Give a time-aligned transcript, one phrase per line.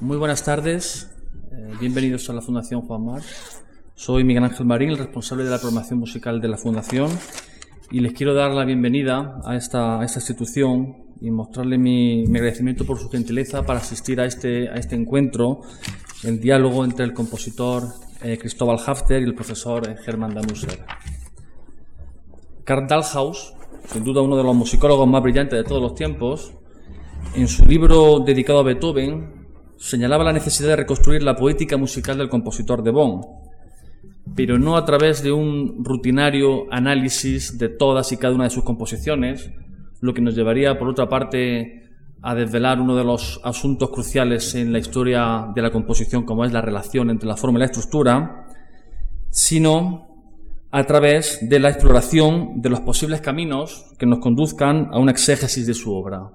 [0.00, 1.10] Muy buenas tardes,
[1.52, 3.20] eh, bienvenidos a la Fundación Juan Mar.
[3.94, 7.10] Soy Miguel Ángel Marín, el responsable de la programación musical de la Fundación,
[7.90, 12.98] y les quiero dar la bienvenida a esta, institución y mostrarle mi, mi, agradecimiento por
[12.98, 15.60] su gentileza para asistir a este, a este encuentro,
[16.24, 17.82] el diálogo entre el compositor
[18.22, 20.82] eh, Cristóbal Hafter y el profesor eh, Hermann Danuser.
[22.64, 23.52] Karl Dahlhaus,
[23.92, 26.54] sin duda uno de los musicólogos más brillantes de todos los tiempos,
[27.34, 29.39] en su libro dedicado a Beethoven,
[29.80, 33.22] señalaba la necesidad de reconstruir la poética musical del compositor de Bonn,
[34.36, 38.62] pero no a través de un rutinario análisis de todas y cada una de sus
[38.62, 39.50] composiciones,
[40.02, 41.88] lo que nos llevaría, por otra parte,
[42.20, 46.52] a desvelar uno de los asuntos cruciales en la historia de la composición, como es
[46.52, 48.46] la relación entre la forma y la estructura,
[49.30, 50.08] sino
[50.70, 55.66] a través de la exploración de los posibles caminos que nos conduzcan a una exégesis
[55.66, 56.30] de su obra.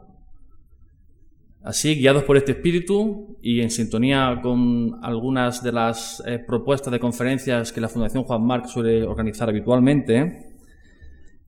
[1.66, 7.00] Así, guiados por este espíritu y en sintonía con algunas de las eh, propuestas de
[7.00, 10.46] conferencias que la Fundación Juan Marc suele organizar habitualmente,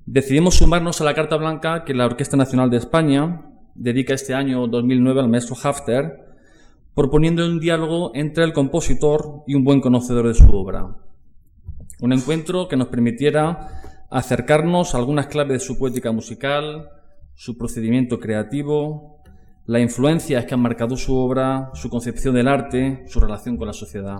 [0.08, 3.44] decidimos sumarnos a la Carta Blanca que la Orquesta Nacional de España
[3.76, 6.26] dedica este año 2009 al maestro Hafter,
[6.96, 10.96] proponiendo un diálogo entre el compositor y un buen conocedor de su obra.
[12.02, 16.90] Un encuentro que nos permitiera acercarnos a algunas claves de su poética musical,
[17.36, 19.17] su procedimiento creativo,
[19.68, 23.74] la influencia que han marcado su obra, su concepción del arte, su relación con la
[23.74, 24.20] sociedad.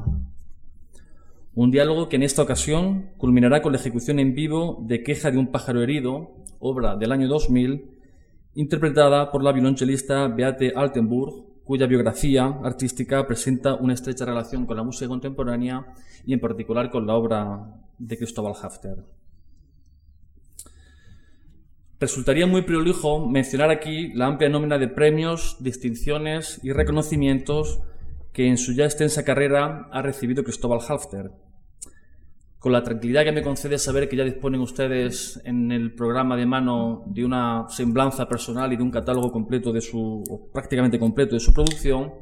[1.56, 5.38] Un diálogo que en esta ocasión culminará con la ejecución en vivo de Queja de
[5.38, 7.98] un pájaro herido, obra del año 2000,
[8.56, 14.84] interpretada por la violonchelista Beate Altenburg, cuya biografía artística presenta una estrecha relación con la
[14.84, 15.94] música contemporánea
[16.26, 18.98] y en particular con la obra de Cristóbal Hafter.
[22.00, 27.80] Resultaría muy prolijo mencionar aquí la amplia nómina de premios, distinciones y reconocimientos
[28.34, 31.32] que en su ya extensa carrera ha recibido Cristóbal Halfter.
[32.60, 36.46] Con la tranquilidad que me concede saber que ya disponen ustedes en el programa de
[36.46, 41.40] mano de una semblanza personal y de un catálogo completo de su, prácticamente completo de
[41.40, 42.14] su producción,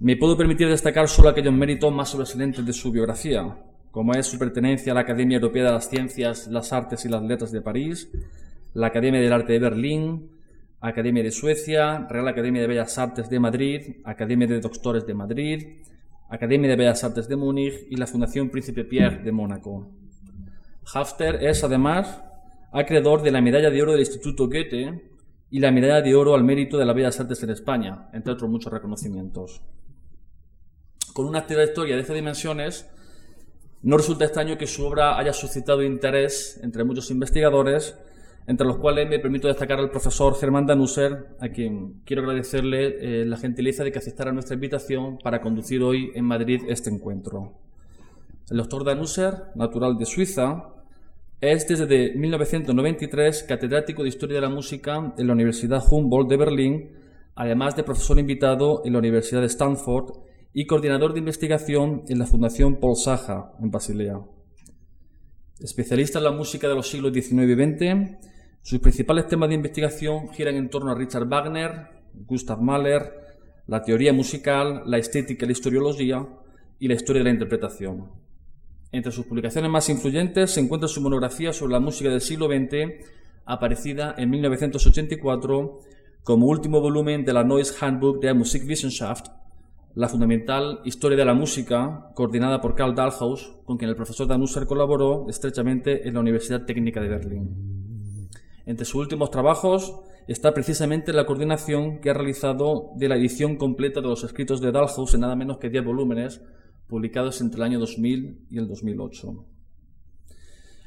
[0.00, 3.56] me puedo permitir destacar solo aquellos méritos más sobresalientes de su biografía,
[3.90, 7.22] como es su pertenencia a la Academia Europea de las Ciencias, las Artes y las
[7.22, 8.10] Letras de París,
[8.76, 10.32] la Academia del Arte de Berlín,
[10.82, 15.66] Academia de Suecia, Real Academia de Bellas Artes de Madrid, Academia de Doctores de Madrid,
[16.28, 19.90] Academia de Bellas Artes de Múnich y la Fundación Príncipe Pierre de Mónaco.
[20.92, 22.22] Hafter es además
[22.70, 25.10] acreedor de la Medalla de Oro del Instituto Goethe
[25.50, 28.50] y la Medalla de Oro al Mérito de las Bellas Artes en España, entre otros
[28.50, 29.62] muchos reconocimientos.
[31.14, 32.90] Con una trayectoria de estas dimensiones,
[33.80, 37.96] no resulta extraño que su obra haya suscitado interés entre muchos investigadores
[38.46, 43.24] entre los cuales me permito destacar al profesor Germán Danuser, a quien quiero agradecerle eh,
[43.24, 47.54] la gentileza de que aceptara nuestra invitación para conducir hoy en Madrid este encuentro.
[48.48, 50.72] El doctor Danuser, natural de Suiza,
[51.40, 56.90] es desde 1993 catedrático de Historia de la Música en la Universidad Humboldt de Berlín,
[57.34, 60.12] además de profesor invitado en la Universidad de Stanford
[60.54, 64.20] y coordinador de investigación en la Fundación Paul Saja, en Basilea.
[65.60, 68.35] Especialista en la música de los siglos XIX y XX,
[68.66, 71.86] sus principales temas de investigación giran en torno a Richard Wagner,
[72.26, 73.12] Gustav Mahler,
[73.68, 76.26] la teoría musical, la estética y la historiología
[76.80, 78.10] y la historia de la interpretación.
[78.90, 83.06] Entre sus publicaciones más influyentes se encuentra su monografía sobre la música del siglo XX,
[83.44, 85.80] aparecida en 1984
[86.24, 89.28] como último volumen de la Neues Handbuch der Musikwissenschaft,
[89.94, 94.66] la fundamental Historia de la Música, coordinada por Karl Dahlhaus, con quien el profesor Danusser
[94.66, 97.75] colaboró estrechamente en la Universidad Técnica de Berlín.
[98.66, 104.00] Entre sus últimos trabajos está precisamente la coordinación que ha realizado de la edición completa
[104.00, 106.42] de los escritos de Dalhaus en nada menos que 10 volúmenes,
[106.88, 109.44] publicados entre el año 2000 y el 2008.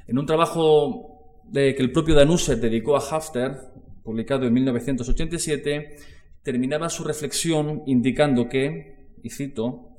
[0.07, 3.57] En un trabajo que el propio Danusser dedicó a Hafter,
[4.03, 5.95] publicado en 1987,
[6.43, 9.91] terminaba su reflexión indicando que, y cito,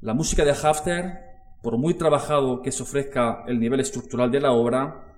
[0.00, 1.18] la música de Hafter,
[1.62, 5.13] por muy trabajado que se ofrezca el nivel estructural de la obra,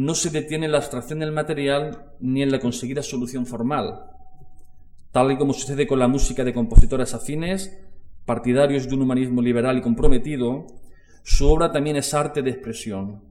[0.00, 4.00] no se detiene en la abstracción del material ni en la conseguida solución formal.
[5.12, 7.78] Tal y como sucede con la música de compositores afines,
[8.24, 10.66] partidarios de un humanismo liberal y comprometido,
[11.22, 13.22] su obra también es arte de expresión.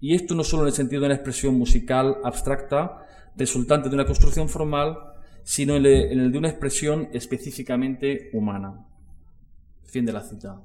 [0.00, 3.06] Y esto no solo en el sentido de una expresión musical abstracta,
[3.36, 4.96] resultante de una construcción formal,
[5.42, 8.86] sino en el de una expresión específicamente humana.
[9.84, 10.62] Fin de la cita.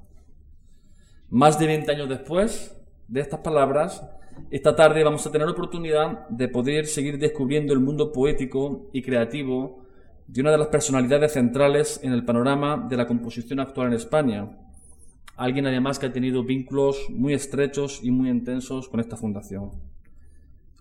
[1.28, 2.74] Más de 20 años después
[3.06, 4.02] de estas palabras,
[4.50, 9.02] esta tarde vamos a tener la oportunidad de poder seguir descubriendo el mundo poético y
[9.02, 9.82] creativo
[10.26, 14.58] de una de las personalidades centrales en el panorama de la composición actual en España.
[15.36, 19.72] Alguien además que ha tenido vínculos muy estrechos y muy intensos con esta fundación.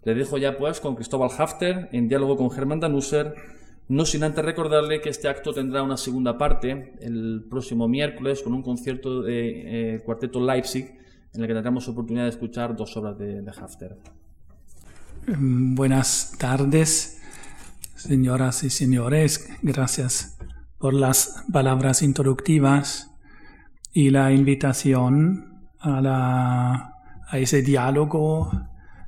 [0.03, 3.33] Le dejo ya pues con Cristóbal Hafter en diálogo con Germán Danuser,
[3.87, 8.53] no sin antes recordarle que este acto tendrá una segunda parte el próximo miércoles con
[8.53, 11.04] un concierto de eh, Cuarteto Leipzig
[11.37, 13.97] en el que tendremos oportunidad de escuchar dos obras de, Hafter.
[15.27, 17.21] Buenas tardes,
[17.95, 19.49] señoras y señores.
[19.61, 20.37] Gracias
[20.77, 23.11] por las palabras introductivas
[23.91, 26.93] y la invitación a, la,
[27.27, 28.51] a ese diálogo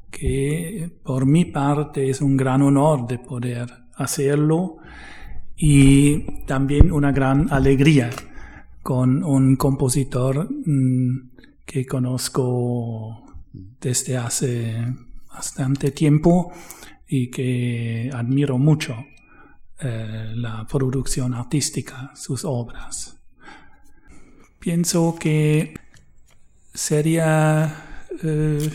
[0.09, 4.77] que por mi parte es un gran honor de poder hacerlo
[5.55, 8.09] y también una gran alegría
[8.81, 11.26] con un compositor mm,
[11.67, 14.87] que conozco desde hace
[15.29, 16.53] bastante tiempo
[17.07, 18.95] y que admiro mucho
[19.79, 23.19] eh, la producción artística, sus obras.
[24.59, 25.75] Pienso que
[26.73, 28.69] sería eh,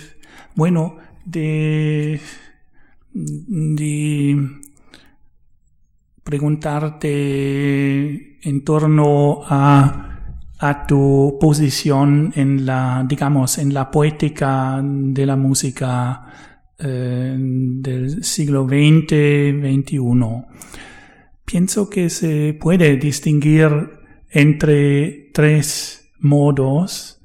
[0.54, 2.20] bueno de,
[3.14, 4.60] de
[6.22, 7.08] preguntarte
[8.48, 10.11] en torno a,
[10.62, 16.26] a, tu posición en la, digamos, en la poética de la música
[16.78, 19.08] eh, del siglo XX,
[19.60, 20.00] XXI.
[21.44, 23.70] Pienso que se puede distinguir
[24.30, 27.20] entre tres modos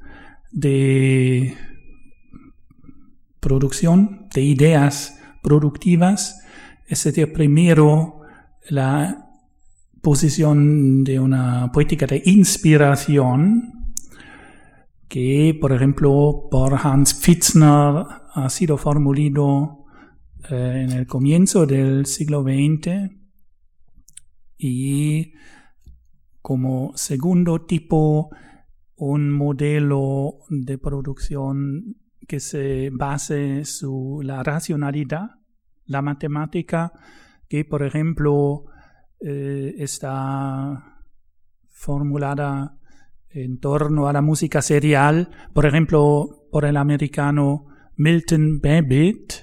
[0.52, 1.56] de
[3.40, 6.44] producción de ideas productivas.
[6.88, 8.22] Es decir, primero
[8.70, 9.27] la
[10.08, 13.94] posición de una poética de inspiración,
[15.10, 19.84] que por ejemplo por Hans Pfitzner ha sido formulado
[20.50, 23.12] eh, en el comienzo del siglo XX
[24.58, 25.34] y
[26.42, 28.30] como segundo tipo
[28.96, 33.66] un modelo de producción que se base en
[34.26, 35.32] la racionalidad,
[35.86, 36.94] la matemática,
[37.50, 38.68] que por ejemplo
[39.20, 41.04] eh, está
[41.70, 42.78] formulada
[43.30, 47.66] en torno a la música serial, por ejemplo, por el americano
[47.96, 49.34] Milton Babbitt,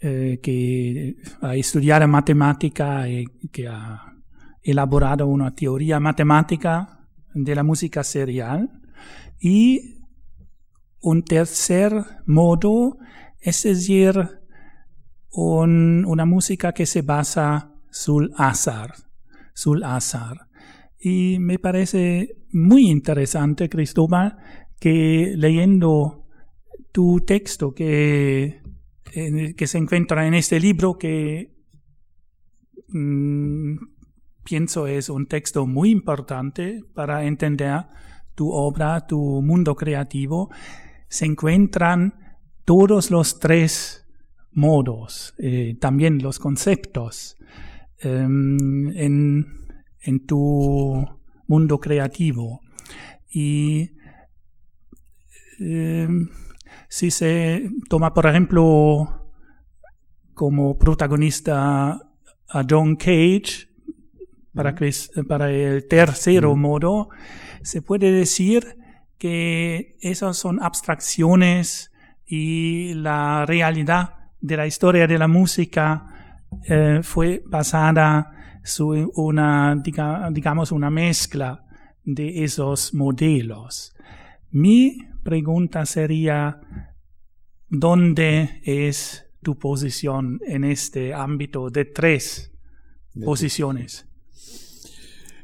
[0.00, 4.02] eh, que ha estudiado matemática y que ha
[4.62, 8.70] elaborado una teoría matemática de la música serial.
[9.40, 9.98] Y
[11.00, 11.92] un tercer
[12.26, 12.98] modo
[13.44, 14.14] es decir,
[15.30, 18.92] una música que se basa sul azar,
[19.54, 20.48] sul azar.
[20.98, 24.36] Y me parece muy interesante, Cristóbal,
[24.80, 26.26] que leyendo
[26.90, 28.62] tu texto que,
[29.04, 31.54] que se encuentra en este libro, que
[32.88, 33.76] mm,
[34.42, 37.86] pienso es un texto muy importante para entender
[38.34, 40.50] tu obra, tu mundo creativo,
[41.08, 42.14] se encuentran
[42.64, 44.04] todos los tres
[44.50, 47.36] modos, eh, también los conceptos
[48.04, 49.46] en,
[50.00, 51.04] en, tu
[51.46, 52.60] mundo creativo.
[53.30, 53.90] Y
[55.58, 56.28] em,
[56.88, 59.30] si se toma, por ejemplo,
[60.34, 62.00] como protagonista
[62.48, 63.68] a John Cage,
[64.54, 64.74] para,
[65.26, 67.08] para el tercero modo,
[67.62, 68.76] se puede decir
[69.18, 71.90] que esas son abstracciones
[72.26, 76.13] y la realidad de la historia de la música
[76.66, 79.76] eh, fue basada sobre una,
[80.32, 81.64] digamos, una mezcla
[82.04, 83.94] de esos modelos.
[84.50, 86.60] Mi pregunta sería,
[87.68, 92.52] ¿dónde es tu posición en este ámbito de tres
[93.24, 94.08] posiciones?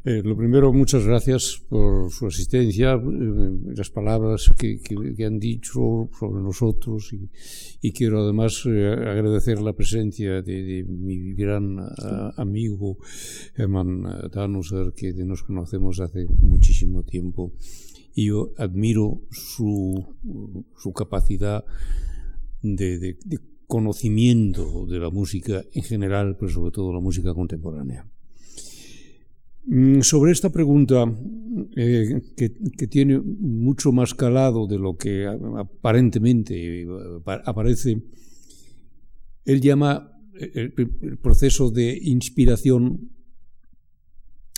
[0.03, 4.81] Eh, lo primero, muchas gracias por su asistencia, eh, las palabras que,
[5.27, 12.33] han dicho sobre nosotros y, quiero además eh, agradecer la presencia de, mi gran uh,
[12.39, 12.97] amigo
[13.55, 17.53] Herman Danuser, que nos conocemos hace muchísimo tiempo
[18.15, 20.17] y yo admiro su,
[20.79, 21.63] su capacidad
[22.63, 23.19] de
[23.67, 28.07] conocimiento de la música en general, pero sobre todo la música contemporánea.
[29.73, 31.05] Mm, sobre esta pregunta,
[31.77, 36.89] eh, que, tiene mucho más calado de lo que aparentemente eh,
[37.45, 38.03] aparece,
[39.45, 43.13] él llama el, el proceso de inspiración,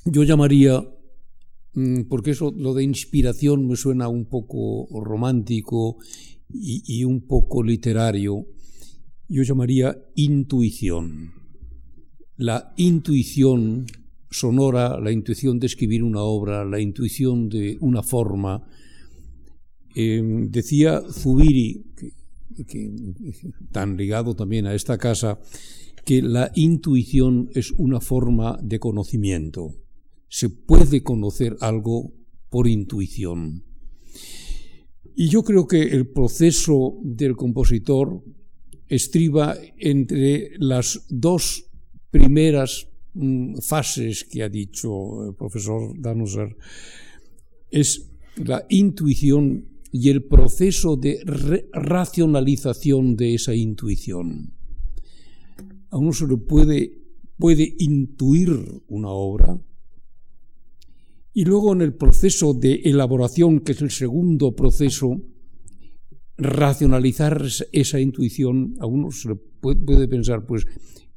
[0.07, 0.83] yo llamaría,
[1.75, 5.99] mm, porque eso, lo de inspiración me suena un poco romántico
[6.49, 8.47] y, y un poco literario,
[9.29, 11.35] yo llamaría intuición.
[12.39, 13.85] La intuición
[14.33, 18.67] sonora, la intuición de escribir una obra, la intuición de una forma.
[19.95, 21.85] Em, decía Zubiri,
[22.67, 22.93] que,
[23.71, 25.39] tan ligado también a esta casa,
[26.05, 29.75] que la intuición es una forma de conocimiento.
[30.29, 32.13] Se puede conocer algo
[32.49, 33.65] por intuición.
[35.15, 38.23] Y yo creo que el proceso del compositor
[38.89, 41.67] estriba entre las dos
[42.11, 42.92] primeras
[43.61, 46.57] fases que ha dicho el profesor Danuser.
[47.71, 51.21] Es la intuición y el proceso de
[51.73, 54.55] racionalización de esa intuición.
[55.91, 57.03] A uno se le puede,
[57.37, 58.51] puede intuir
[58.89, 59.61] una obra,
[61.35, 65.23] y luego en el proceso de elaboración, que es el segundo proceso,
[66.37, 67.43] racionalizar
[67.73, 70.67] esa intuición, a uno se le puede, pensar, pues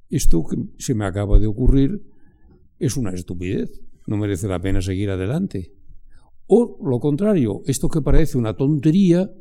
[0.09, 2.01] esto que se me acaba de ocurrir
[2.79, 5.74] es una estupidez, no merece la pena seguir adelante.
[6.47, 9.31] O lo contrario, esto que parece una tontería,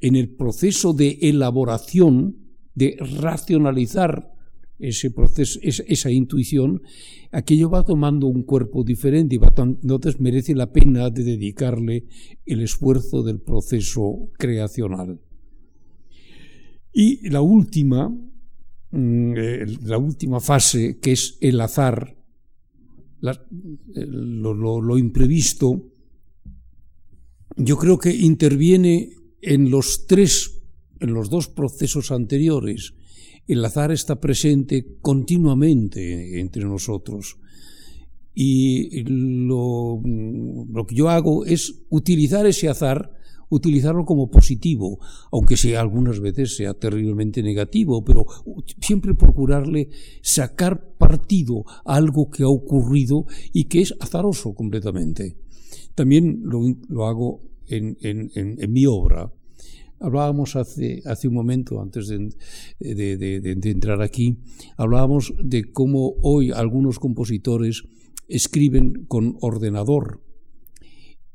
[0.00, 2.36] en el proceso de elaboración,
[2.74, 4.32] de racionalizar
[4.78, 6.82] ese proceso, esa, intuición,
[7.30, 12.06] aquello va tomando un cuerpo diferente y va entonces merece la pena de dedicarle
[12.46, 15.20] el esfuerzo del proceso creacional.
[16.92, 18.12] Y la última,
[18.92, 22.16] la última fase, que es el azar,
[23.20, 25.92] lo imprevisto,
[27.56, 30.62] yo creo que interviene en los tres,
[31.00, 32.94] en los dos procesos anteriores,
[33.46, 37.38] el azar está presente continuamente entre nosotros.
[38.34, 40.00] Y lo,
[40.88, 43.12] que yo hago es utilizar ese azar,
[43.54, 44.98] utilizarlo como positivo,
[45.30, 48.26] aunque sea algunas veces sea terriblemente negativo, pero
[48.80, 49.88] siempre procurarle
[50.22, 55.36] sacar partido a algo que ha ocurrido y que es azaroso completamente.
[55.94, 59.30] También lo, hago en mi obra.
[60.02, 64.38] Hablábamos hace, un momento, antes de, de, entrar aquí,
[64.76, 67.84] hablábamos de cómo hoy algunos compositores
[68.26, 70.20] escriben con ordenador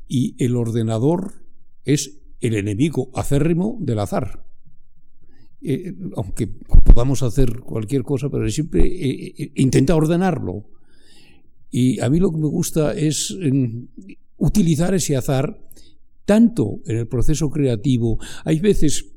[0.06, 1.47] y el ordenador
[1.88, 4.46] es el enemigo acérrimo del azar.
[5.62, 10.70] Eh, aunque podamos hacer cualquier cosa, pero siempre eh, eh, intenta ordenarlo.
[11.72, 13.36] Y a mí lo que me gusta es
[14.38, 15.60] utilizar ese azar
[16.26, 18.20] tanto en el proceso creativo.
[18.44, 19.14] Hay veces,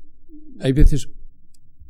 [0.59, 1.09] hay veces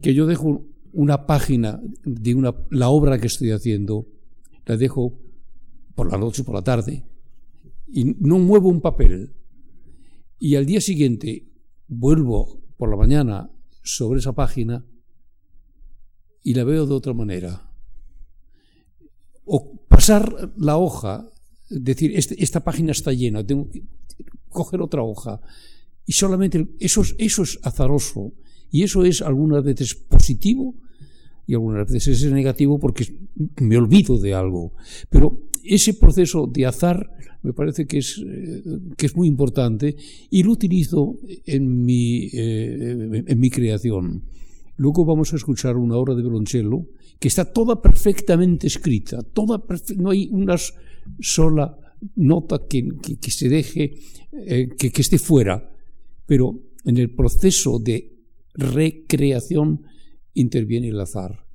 [0.02, 4.08] que yo dejo una página de una, la obra que estoy haciendo,
[4.66, 5.20] la dejo
[5.96, 7.04] por la noche, por la tarde,
[7.88, 9.32] y no muevo un papel.
[10.44, 11.46] Y al día siguiente
[11.88, 13.52] vuelvo por la mañana
[13.84, 14.84] sobre esa página
[16.42, 17.72] y la veo de otra manera.
[19.46, 21.30] O pasar la hoja,
[21.70, 23.84] decir, este, esta página está llena, tengo que
[24.50, 25.40] coger otra hoja.
[26.08, 28.34] Y solamente eso es, eso es azaroso.
[28.72, 30.74] Y eso es algunas veces positivo
[31.46, 34.74] y algunas veces es negativo porque me olvido de algo.
[35.08, 37.10] Pero ese proceso de azar
[37.44, 38.62] me parece que es, eh,
[38.98, 39.96] que es muy importante
[40.30, 44.24] y lo utilizo en mi, eh, en mi creación.
[44.78, 46.88] Luego vamos a escuchar una obra de violoncello
[47.20, 49.64] que está toda perfectamente escrita, toda
[49.98, 50.56] no hay una
[51.20, 51.78] sola
[52.16, 52.90] nota que,
[53.20, 53.94] que, se deje,
[54.34, 55.72] eh, que, que esté fuera,
[56.26, 58.12] pero en el proceso de
[58.56, 59.84] recreación
[60.34, 61.46] interviene el azar.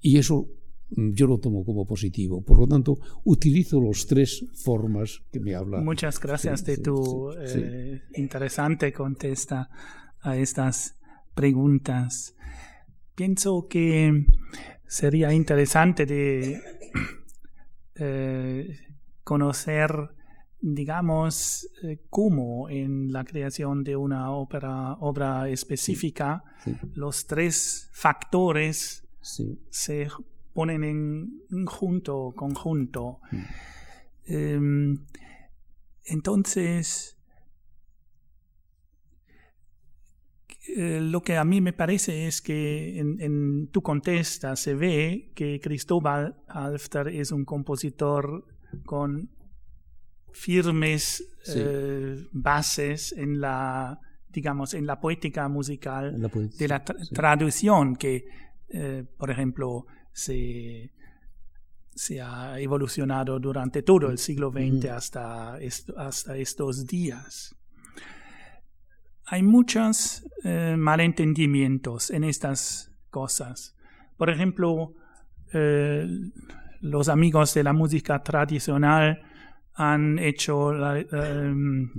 [0.00, 0.48] Y eso
[0.96, 2.42] yo lo tomo como positivo.
[2.42, 5.84] Por lo tanto, utilizo las tres formas que me hablan.
[5.84, 9.70] Muchas gracias de tu eh, interesante contesta
[10.20, 10.96] a estas
[11.34, 12.34] preguntas.
[13.14, 14.26] Pienso que
[14.86, 16.60] sería interesante de
[17.96, 18.78] eh,
[19.24, 19.90] conocer,
[20.60, 26.44] digamos, eh, cómo en la creación de una ópera, obra específica
[26.94, 30.08] los tres factores se
[30.52, 33.20] ponen en junto, conjunto.
[33.30, 33.42] Mm.
[34.26, 34.98] Em,
[36.04, 37.16] entonces,
[40.68, 45.32] eh, lo que a mí me parece es que en, en, tu contesta se ve
[45.34, 48.46] que Cristóbal Halfter es un compositor
[48.84, 49.28] con
[50.32, 58.24] firmes eh, bases en la digamos en la poética musical de la traducción que
[58.70, 60.92] eh, por ejemplo se
[61.94, 65.58] se ha evolucionado durante todo el siglo XX hasta,
[65.96, 67.54] hasta estos días.
[69.26, 73.76] Hay muchos eh, malentendimientos en estas cosas.
[74.16, 74.94] Por ejemplo,
[75.52, 76.06] eh,
[76.80, 79.22] los amigos de la música tradicional
[79.74, 81.90] han hecho em,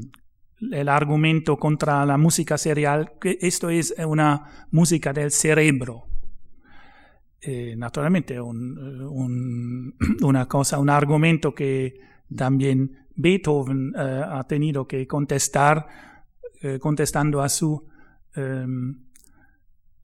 [0.71, 6.12] el argumento contra la música serial, que esto es una música del cerebro.
[7.45, 11.99] Eh, naturalmente, un, una cosa, un argumento que
[12.33, 15.85] también Beethoven eh, ha tenido que contestar,
[16.61, 17.85] eh, contestando a su,
[18.35, 18.97] em,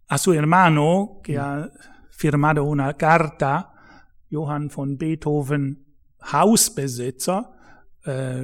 [0.10, 1.72] a su hermano, que ha
[2.12, 3.72] firmado una carta,
[4.30, 5.86] Johann von Beethoven,
[6.20, 7.44] Hausbesitzer,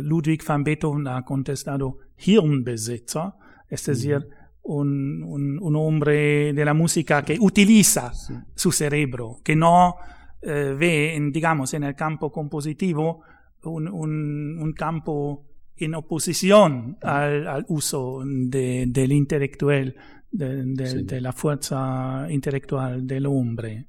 [0.03, 3.33] Ludwig van Beethoven ha contestado Hirnbesitzer,
[3.67, 4.27] es decir,
[4.65, 5.23] un,
[5.61, 8.11] un, hombre de la música que utiliza
[8.55, 9.95] su cerebro, que no
[10.41, 13.21] eh, ve, en, digamos, en el campo compositivo
[13.63, 15.45] un, un campo
[15.77, 19.95] en oposición al, al uso de, del intelectual,
[20.31, 23.87] de, de, de, la fuerza intelectual del hombre.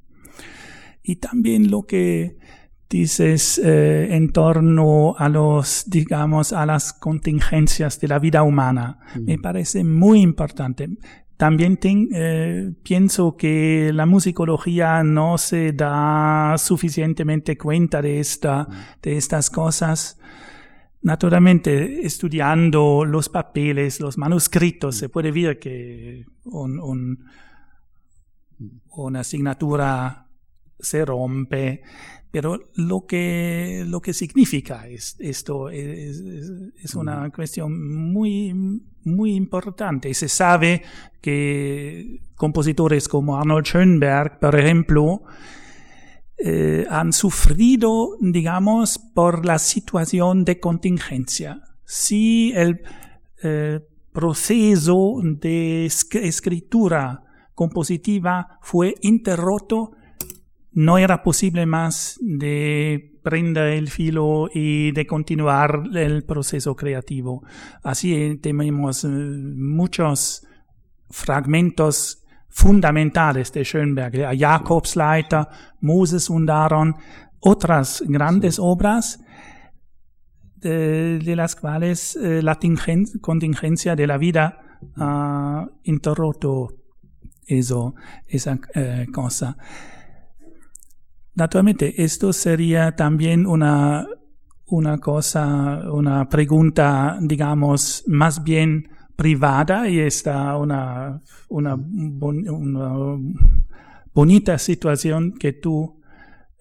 [1.02, 2.36] Y también lo que
[2.88, 8.98] dices eh, en torno a los, digamos, a las contingencias de la vida humana.
[9.20, 10.88] Me parece muy importante.
[11.36, 18.66] También eh, pienso que la musicología no se da suficientemente cuenta de esta,
[19.02, 20.18] de estas cosas.
[21.02, 27.24] Naturalmente, estudiando los papeles, los manuscritos, se puede ver que un, un,
[28.88, 30.26] una asignatura
[30.78, 31.82] se rompe
[32.36, 36.20] pero lo que, lo que significa es, esto es,
[36.82, 38.52] es, una cuestión muy,
[39.04, 40.12] muy importante.
[40.12, 40.82] Se sabe
[41.22, 45.22] que compositores como Arnold Schoenberg, por ejemplo,
[46.36, 51.62] eh, han sufrido, digamos, por la situación de contingencia.
[51.86, 52.82] Si el
[53.42, 53.80] eh,
[54.12, 57.24] proceso de escritura
[57.54, 59.92] compositiva fue interrotto,
[60.76, 67.42] no era posible más de prender el filo y de continuar el proceso creativo.
[67.82, 70.46] Así tenemos eh, muchos
[71.08, 75.48] fragmentos fundamentales de Schoenberg, a Jakobsleiter,
[75.80, 76.94] Moses und Aaron,
[77.40, 79.18] otras grandes obras
[80.56, 82.58] de, las cuales eh, la
[83.22, 84.58] contingencia de la vida
[84.96, 86.68] ha interrotto
[87.46, 87.94] eso,
[88.28, 89.56] esa eh, cosa.
[91.36, 94.06] Naturalmente, esto sería también una,
[94.68, 101.76] una cosa, una pregunta, digamos, más bien privada y está una, una,
[104.14, 106.00] bonita situación que tu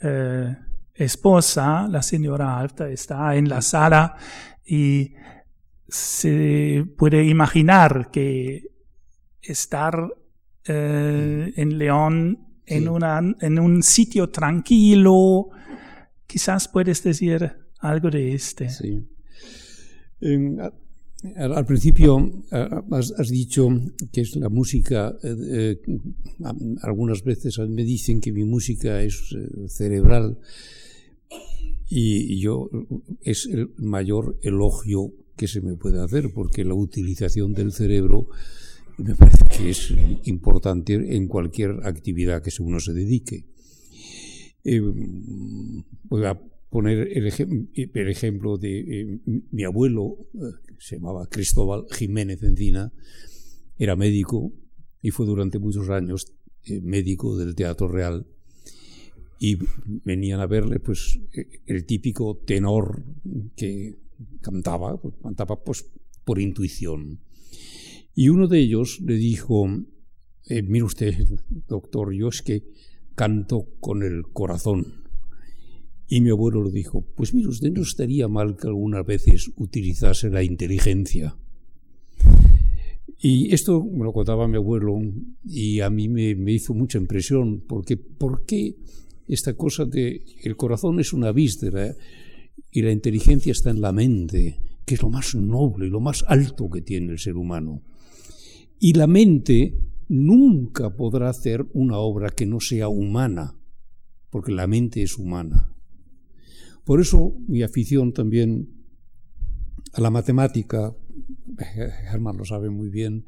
[0.01, 0.57] eh,
[0.93, 4.17] esposa, la señora Alta, está en la sala
[4.65, 5.13] y
[5.87, 8.63] se puede imaginar que
[9.41, 10.05] estar
[10.65, 15.49] eh, en León en, una, en un sitio tranquilo.
[16.27, 18.69] Quizás puedes decir algo de este.
[18.69, 19.05] Sí.
[21.35, 23.69] al, principio has, dicho
[24.11, 25.81] que es la música, eh, eh,
[26.81, 30.39] algunas veces me dicen que mi música es eh, cerebral
[31.87, 32.69] y yo
[33.21, 38.27] es el mayor elogio que se me puede hacer porque la utilización del cerebro
[38.97, 43.45] me parece que es importante en cualquier actividad que uno se dedique.
[44.63, 44.81] Eh,
[46.03, 47.27] voy a poner el,
[48.07, 49.19] ejemplo de eh,
[49.51, 50.37] mi abuelo, eh,
[50.79, 52.91] se llamaba Cristóbal Jiménez Encina,
[53.77, 54.51] era médico
[55.01, 56.33] y fue durante muchos años
[56.81, 58.25] médico del Teatro Real
[59.37, 59.59] y
[60.03, 61.19] venían a verle pues
[61.67, 63.03] el típico tenor
[63.55, 63.99] que
[64.41, 65.85] cantaba, pues, cantaba pues
[66.23, 67.19] por intuición.
[68.15, 69.67] Y uno de ellos le dijo,
[70.47, 71.13] eh, mire usted,
[71.67, 72.63] doctor, yo es que
[73.13, 75.03] canto con el corazón.
[76.07, 80.29] Y mi abuelo le dijo, pues mire usted, no estaría mal que algunas veces utilizase
[80.29, 81.35] la inteligencia.
[83.19, 84.97] Y esto me lo contaba mi abuelo
[85.43, 88.75] y a mí me, hizo mucha impresión, porque ¿por qué
[89.27, 91.95] esta cosa de el corazón es una víscera
[92.71, 96.23] y la inteligencia está en la mente, que es lo más noble y lo más
[96.27, 97.81] alto que tiene el ser humano?
[98.79, 103.55] Y la mente nunca podrá hacer una obra que no sea humana,
[104.29, 105.71] porque la mente es humana.
[106.83, 108.69] Por eso mi afición también
[109.93, 110.93] a la matemática,
[112.11, 113.25] Germán lo sabe muy bien,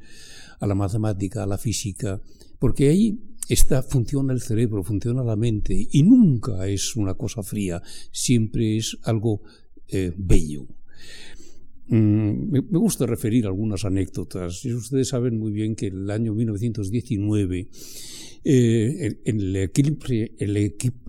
[0.60, 2.20] a la matemática, a la física,
[2.58, 7.82] porque ahí está, funciona el cerebro, funciona la mente, y nunca es una cosa fría,
[8.12, 9.42] siempre es algo
[9.88, 10.66] eh, bello.
[11.88, 14.64] Mm, me gusta referir algunas anécdotas.
[14.64, 17.68] Ustedes saben muy bien que el año 1919,
[18.44, 20.56] eh, en el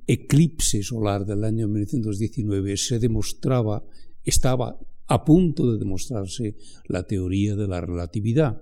[0.08, 3.84] eclipse solar del año 1919, se demostraba,
[4.24, 8.62] estaba a punto de demostrarse la teoría de la relatividad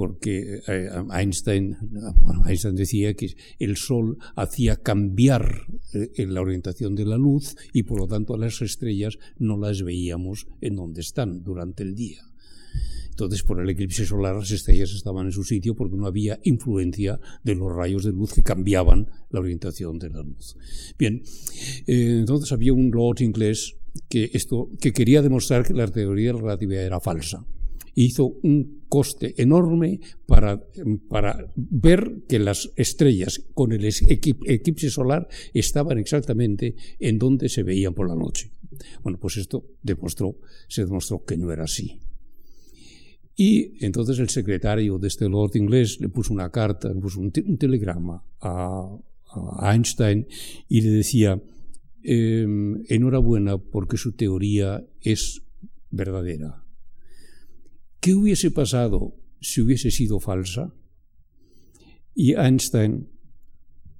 [0.00, 1.76] porque eh, Einstein,
[2.46, 8.00] Einstein, decía que el Sol hacía cambiar eh, la orientación de la luz y por
[8.00, 12.22] lo tanto las estrellas no las veíamos en donde están durante el día.
[13.10, 17.20] Entonces, por el eclipse solar, las estrellas estaban en su sitio porque no había influencia
[17.44, 20.56] de los rayos de luz que cambiaban la orientación de la luz.
[20.98, 21.22] Bien,
[21.86, 23.76] eh, entonces había un lord inglés
[24.08, 27.44] que, esto, que quería demostrar que la teoría de la relatividad era falsa
[27.94, 30.62] hizo un coste enorme para,
[31.08, 37.94] para ver que las estrellas con el eclipse solar estaban exactamente en donde se veían
[37.94, 38.50] por la noche.
[39.02, 40.36] Bueno, pues esto demostró,
[40.68, 42.00] se demostró que no era así.
[43.36, 47.32] Y entonces el secretario de este Lord inglés le puso una carta, le puso un,
[47.32, 48.98] telegrama a,
[49.62, 50.26] Einstein
[50.68, 51.40] y le decía,
[52.02, 55.42] em, enhorabuena porque su teoría es
[55.90, 56.64] verdadera.
[58.00, 60.72] ¿Qué hubiese pasado si hubiese sido falsa?
[62.14, 63.08] Y Einstein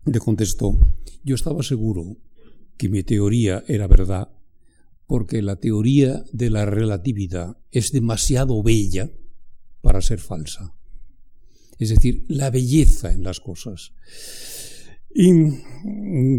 [0.07, 0.79] le contestó,
[1.23, 2.17] yo estaba seguro
[2.79, 4.31] que mi teoría era verdad
[5.07, 9.11] porque la teoría de la relatividad es demasiado bella
[9.83, 10.75] para ser falsa.
[11.79, 13.93] Es decir, la belleza en las cosas.
[15.15, 15.31] Y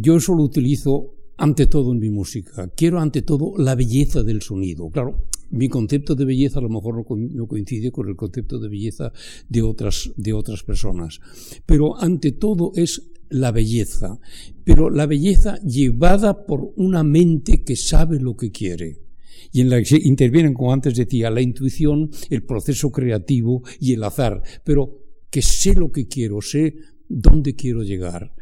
[0.02, 2.70] yo eso lo utilizo ante todo en mi música.
[2.70, 4.90] Quiero ante todo la belleza del sonido.
[4.90, 9.12] Claro, mi concepto de belleza a lo mejor no coincide con el concepto de belleza
[9.48, 11.20] de otras, de otras personas.
[11.66, 14.20] Pero ante todo es la belleza,
[14.64, 19.00] pero la belleza llevada por una mente que sabe lo que quiere
[19.52, 24.04] y en la que intervienen, como antes decía, la intuición, el proceso creativo y el
[24.04, 26.76] azar, pero que sé lo que quiero, sé
[27.08, 28.34] dónde quiero llegar.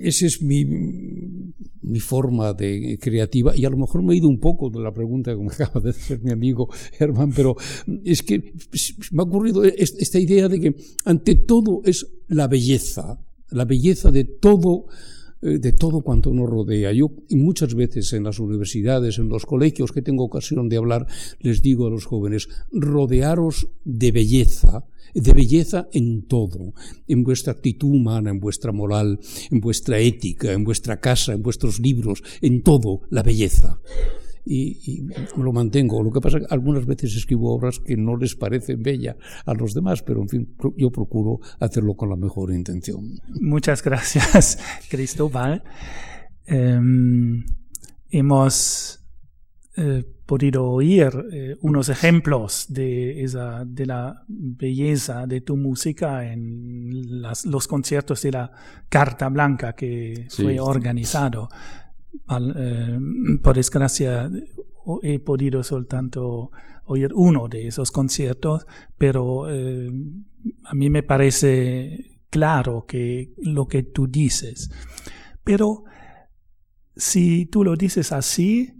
[0.00, 1.47] Esa es mi,
[1.82, 4.92] mi forma de creativa y a lo mejor me he ido un poco de la
[4.92, 7.56] pregunta que me acaba de hacer mi amigo Herman, pero
[8.04, 8.52] es que
[9.12, 13.18] me ha ocurrido esta idea de que ante todo es la belleza,
[13.50, 16.92] la belleza de todo eh, de todo cuanto nos rodea.
[16.92, 21.06] Yo muchas veces en las universidades, en los colegios que tengo ocasión de hablar,
[21.40, 26.74] les digo a los jóvenes, rodearos de belleza, de belleza en todo,
[27.06, 29.20] en vuestra actitud humana, en vuestra moral,
[29.50, 33.80] en vuestra ética, en vuestra casa, en vuestros libros, en todo, la belleza.
[34.50, 35.06] Y,
[35.36, 36.02] lo mantengo.
[36.02, 39.52] Lo que pasa es que algunas veces escribo obras que no les parecen bellas a
[39.52, 43.04] los demás, pero en fin, yo procuro hacerlo con la mejor intención.
[43.40, 44.58] Muchas gracias,
[44.90, 45.62] Cristóbal.
[46.46, 47.44] Em,
[48.08, 49.04] hemos
[49.76, 57.22] eh, podido oír eh, unos ejemplos de, esa, de la belleza de tu música en
[57.22, 58.50] los conciertos de la
[58.88, 61.48] Carta Blanca que fue organizado.
[62.30, 62.98] Eh,
[63.42, 64.30] por desgracia,
[65.02, 66.50] he podido soltanto
[66.84, 68.66] oír uno de esos conciertos,
[68.96, 74.70] pero a mí me parece claro que lo que tú dices.
[75.44, 75.84] Pero
[76.96, 78.72] si tú lo dices así,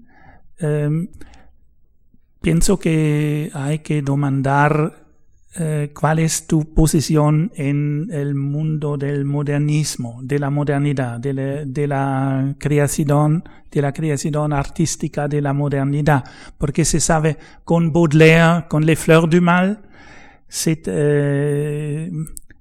[2.40, 5.07] pienso que hay que demandar
[5.60, 11.64] eh, cuál es tu posición en el mundo del modernismo, de la modernidad, de la,
[11.64, 16.24] de la creación, de la creación artística de la modernidad,
[16.58, 19.80] porque se sabe con Baudelaire, con Les Fleurs du Mal,
[20.46, 22.10] se, eh,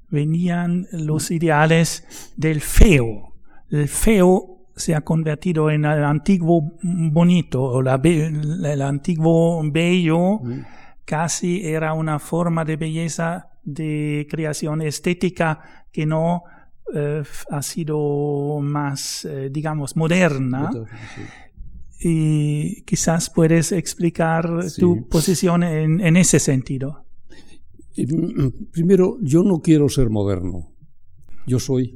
[0.10, 3.34] venían los ideales del feo.
[3.70, 10.66] El feo se ha convertido en el antiguo bonito, o la el antiguo bello, mm.
[11.08, 16.44] Casi era una forma de belleza de creación estética que no
[16.94, 20.70] eh, ha sido más, eh, digamos, moderna.
[22.00, 27.06] Y quizás puedes explicar tu posición en, en ese sentido.
[27.96, 30.74] Mm, primero, yo no quiero ser moderno.
[31.48, 31.96] Yo soy,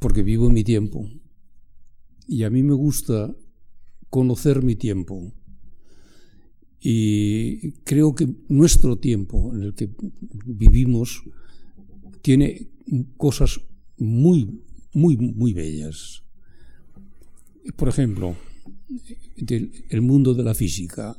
[0.00, 1.06] porque vivo en mi tiempo
[2.26, 3.32] y a mí me gusta
[4.08, 5.32] conocer mi tiempo.
[6.80, 9.90] Y creo que nuestro tiempo en el que
[10.46, 11.22] vivimos
[12.22, 12.68] tiene
[13.16, 13.60] cosas
[13.98, 14.62] muy,
[14.94, 16.22] muy, muy bellas.
[17.76, 18.36] Por ejemplo,
[19.36, 21.16] el mundo de la física,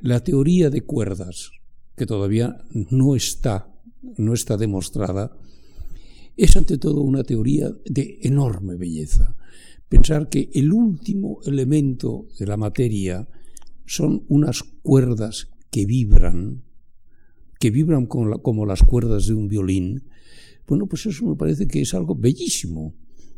[0.00, 1.50] la teoría de cuerdas,
[1.96, 3.72] que todavía no está,
[4.16, 5.36] no está demostrada,
[6.36, 9.36] es ante todo una teoría de enorme belleza
[9.88, 13.28] pensar que el último elemento de la materia
[13.86, 16.62] son unas cuerdas que vibran,
[17.58, 20.04] que vibran como las cuerdas de un violín,
[20.66, 22.94] bueno, pues eso me parece que es algo bellísimo.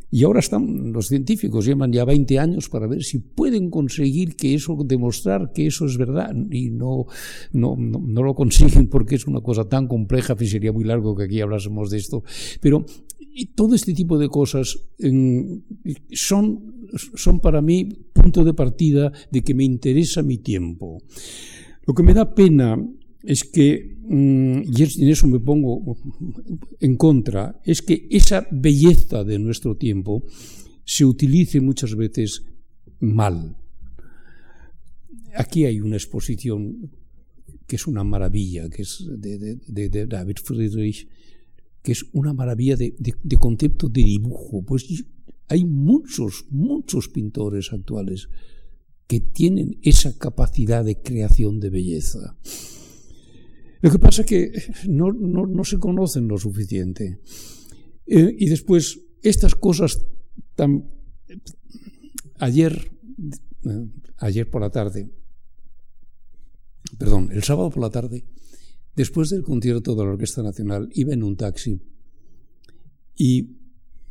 [0.09, 4.55] Y ahora están los científicos, llevan ya 20 años para ver si pueden conseguir que
[4.55, 6.33] eso, demostrar que eso es verdad.
[6.51, 7.07] Y no,
[7.53, 11.25] no, no, lo consiguen porque es una cosa tan compleja, y sería muy largo que
[11.25, 12.23] aquí hablásemos de esto.
[12.61, 12.87] Pero
[13.45, 14.79] todo este tipo de cosas
[16.11, 21.03] son, son para mí punto de partida de que me interesa mi tiempo.
[21.87, 22.77] Lo que me da pena
[23.23, 25.97] es que, mm, y en eso me pongo
[26.81, 30.25] en contra, es que esa belleza de nuestro tiempo
[30.85, 32.45] se utilice muchas veces
[33.01, 33.57] mal.
[35.35, 36.91] Aquí hay una exposición
[37.67, 41.09] que es una maravilla, que es de, David Friedrich,
[41.87, 42.97] que es una maravilla de,
[43.39, 44.65] concepto de dibujo.
[44.65, 45.05] Pues
[45.47, 48.29] hay muchos, muchos pintores actuales
[49.07, 52.37] que tienen esa capacidad de creación de belleza.
[53.83, 54.53] Lo que pasa es que
[54.89, 57.21] no, no, se conocen lo suficiente.
[58.05, 60.05] Eh, y después, estas cosas
[60.57, 60.91] tan...
[62.41, 62.91] Ayer,
[63.65, 65.09] eh, ayer por la tarde,
[66.99, 68.25] perdón, el sábado por la tarde,
[68.97, 71.81] después del concierto de la Orquesta Nacional, iba en un taxi
[73.15, 73.57] y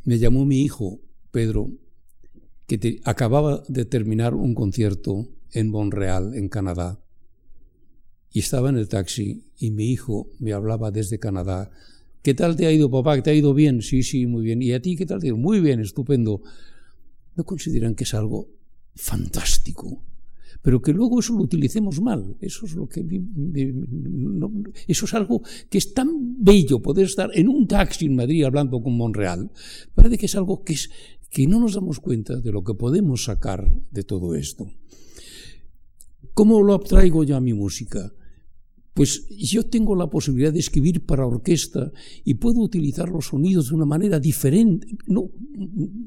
[0.04, 1.72] me llamó mi hijo, Pedro,
[2.68, 7.02] que acababa de terminar un concierto en Montreal, en Canadá,
[8.32, 11.72] y estaba en el taxi y mi hijo me hablaba desde Canadá.
[12.22, 13.22] ¿Qué tal te ha ido, papá?
[13.22, 13.82] ¿Te ha ido bien?
[13.82, 14.62] Sí, sí, muy bien.
[14.62, 15.38] ¿Y a ti qué tal te ha ido?
[15.38, 16.42] Muy bien, estupendo.
[17.36, 18.50] ¿No consideran que es algo
[18.94, 20.04] fantástico?
[20.62, 22.36] Pero que luego eso lo utilicemos mal.
[22.40, 23.06] Eso es lo que
[24.88, 28.82] eso es algo que es tan bello poder estar en un taxi en Madrid hablando
[28.82, 29.52] con Monreal.
[29.94, 30.90] Parece que es algo que es
[31.30, 34.72] que no nos damos cuenta de lo que podemos sacar de todo esto.
[36.34, 38.14] ¿Cómo lo abstraigo yo a mi música?
[38.94, 41.92] Pues yo tengo la posibilidad de escribir para orquesta
[42.24, 45.30] y puedo utilizar los sonidos de una manera diferente, no,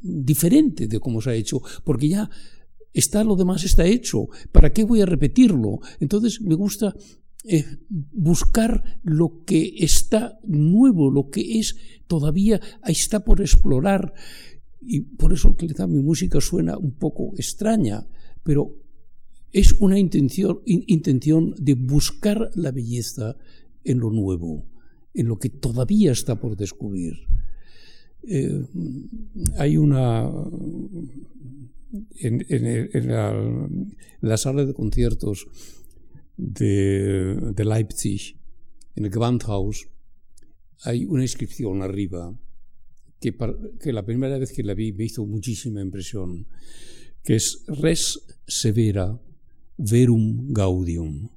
[0.03, 2.31] diferente de cómo se ha hecho, porque ya
[2.93, 4.29] está lo demás está hecho.
[4.53, 5.81] ¿Para qué voy a repetirlo?
[6.01, 6.95] Entonces me gusta
[7.45, 14.13] eh, buscar lo que está nuevo, lo que es todavía está por explorar.
[14.81, 18.07] Y por eso quizá mi música suena un poco extraña,
[18.43, 18.77] pero
[19.53, 23.37] es una intención, intención de buscar la belleza
[23.85, 24.67] en lo nuevo,
[25.15, 27.15] en lo que todavía está por descubrir.
[28.23, 28.65] Eh,
[29.57, 30.29] hay una
[32.21, 33.09] en,
[34.21, 35.47] la, sala de conciertos
[36.37, 38.37] de, Leipzig,
[38.95, 39.89] en el Gewandhaus,
[40.83, 42.39] hay una inscripción arriba
[43.21, 43.37] que,
[43.81, 46.47] que, la primera vez que la vi me hizo muchísima impresión,
[47.25, 49.21] que es res severa
[49.77, 51.31] verum gaudium.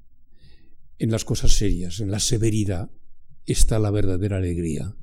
[0.98, 2.90] En las cosas serias, en la severidad,
[3.46, 4.94] está la verdadera alegría.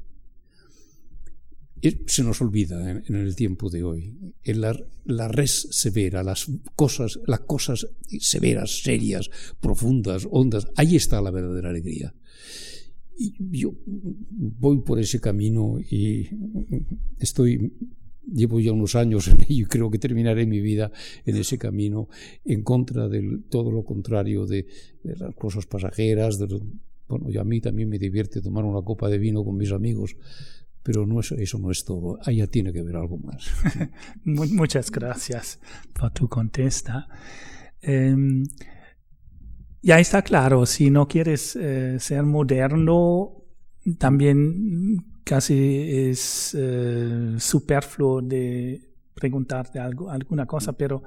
[2.08, 4.14] Se nos olvida en, el tiempo de hoy.
[4.44, 7.88] En la, res severa, las cosas, las cosas
[8.20, 12.14] severas, serias, profundas, hondas, ahí está la verdadera alegría.
[13.18, 16.30] Y yo voy por ese camino y
[17.20, 17.72] estoy
[18.34, 20.92] llevo ya unos años en ello y creo que terminaré mi vida
[21.26, 22.10] en ese camino
[22.46, 24.68] en contra de todo lo contrario de,
[25.04, 26.40] las cosas pasajeras.
[27.08, 30.16] bueno, y a mí también me divierte tomar una copa de vino con mis amigos,
[30.92, 32.18] pero no es, eso no es todo.
[32.26, 33.48] Allá tiene que haber algo más.
[34.24, 35.60] Muchas gracias
[35.94, 37.08] por tu contesta.
[37.80, 38.44] Em,
[39.84, 43.44] ya está claro, si no quieres eh, ser moderno,
[44.00, 48.82] también casi es eh, superfluo de
[49.14, 51.04] preguntarte algo, alguna cosa, pero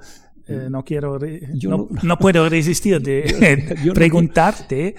[0.47, 1.19] eh, no quiero,
[2.03, 4.95] no, puedo resistir de preguntarte.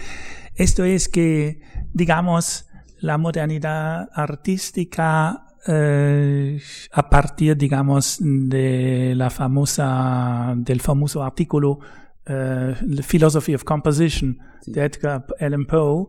[0.55, 1.63] Esto es que,
[1.95, 2.67] digamos,
[3.05, 6.59] la modernidad artística eh,
[6.93, 11.79] a partir, digamos, de la famosa, del famoso artículo
[12.27, 16.07] The Philosophy of Composition de Edgar Allan Poe,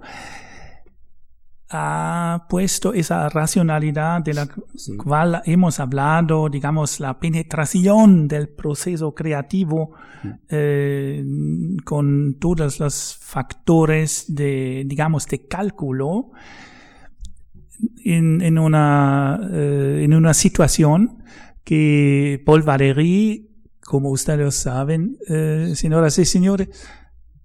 [1.69, 4.47] ha puesto esa racionalidad de la
[5.03, 9.91] cual hemos hablado, digamos, la penetración del proceso creativo
[10.47, 11.23] eh,
[11.84, 16.31] con todos los factores de, digamos, de cálculo
[18.04, 21.24] en, en una, eh, en una situación
[21.64, 23.50] que Paul Valéry,
[23.82, 26.70] como ustedes saben, eh, señoras y señores,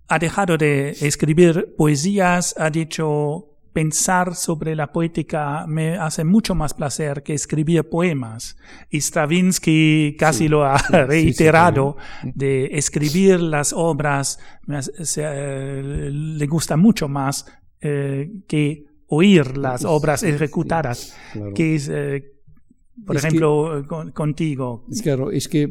[0.09, 6.75] ha dejado de escribir poesías, ha dicho pensar sobre la poética me hace mucho más
[6.75, 8.57] placer que escribir poemas.
[8.91, 14.39] Y Stravinsky casi lo ha reiterado, de escribir las obras
[15.17, 17.47] eh, le gusta mucho más
[17.81, 21.15] eh, que oír las obras ejecutadas,
[21.55, 22.33] que es, eh,
[23.05, 24.87] por ejemplo, contigo.
[24.91, 25.67] Es claro, es que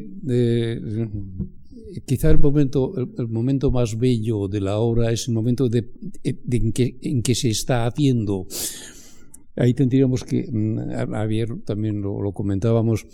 [2.06, 5.90] quizá el momento, el, momento más bello de la obra es el momento de,
[6.22, 8.46] en, que, en, que, se está haciendo.
[9.56, 13.06] Ahí tendríamos que, mm, ayer también lo, comentábamos,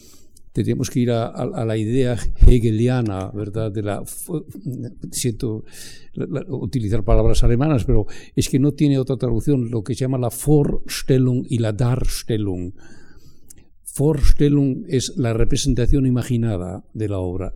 [0.57, 2.17] tendríamos que ir a, la idea
[2.47, 3.71] hegeliana, ¿verdad?
[3.71, 4.03] De la,
[5.13, 5.65] siento
[6.49, 10.31] utilizar palabras alemanas, pero es que no tiene otra traducción, lo que se llama la
[10.31, 12.73] Vorstellung y la Darstellung.
[13.99, 17.55] Vorstellung es la representación imaginada de la obra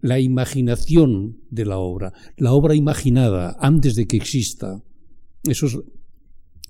[0.00, 4.80] la imaginación de la obra, la obra imaginada antes de que exista.
[5.42, 5.76] Eso es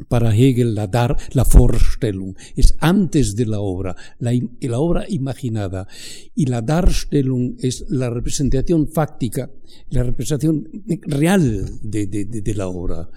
[0.08, 5.86] para Hegel la Dar, la Vorstellung, es antes de la obra, la, la, obra imaginada.
[6.34, 9.50] Y la Darstellung es la representación fáctica,
[9.90, 10.68] la representación
[11.02, 13.08] real de, de, de la obra.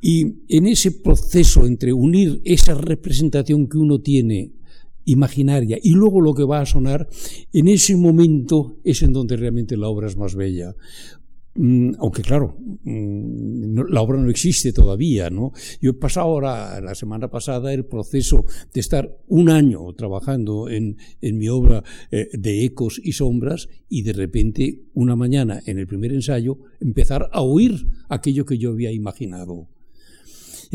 [0.00, 4.52] Y en ese proceso entre unir esa representación que uno tiene
[5.06, 7.08] imaginaria y luego lo que va a sonar,
[7.52, 10.74] en ese momento es en donde realmente la obra es más bella.
[11.56, 15.52] Mm, aunque claro, mm, la obra no existe todavía, ¿no?
[15.80, 20.96] Yo he pasado ahora, la semana pasada, el proceso de estar un año trabajando en,
[21.20, 25.86] en mi obra eh, de ecos y sombras y de repente, una mañana, en el
[25.86, 29.68] primer ensayo, empezar a oír aquello que yo había imaginado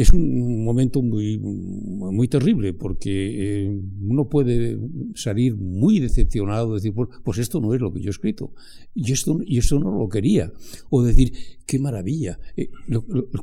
[0.02, 4.80] es un momento muy, muy terrible porque eh, uno puede
[5.14, 8.54] salir muy decepcionado, decir, pues, pues, esto no es lo que yo he escrito,
[8.96, 10.54] y esto, y esto no lo quería,
[10.90, 11.34] o decir,
[11.66, 12.70] qué maravilla, eh,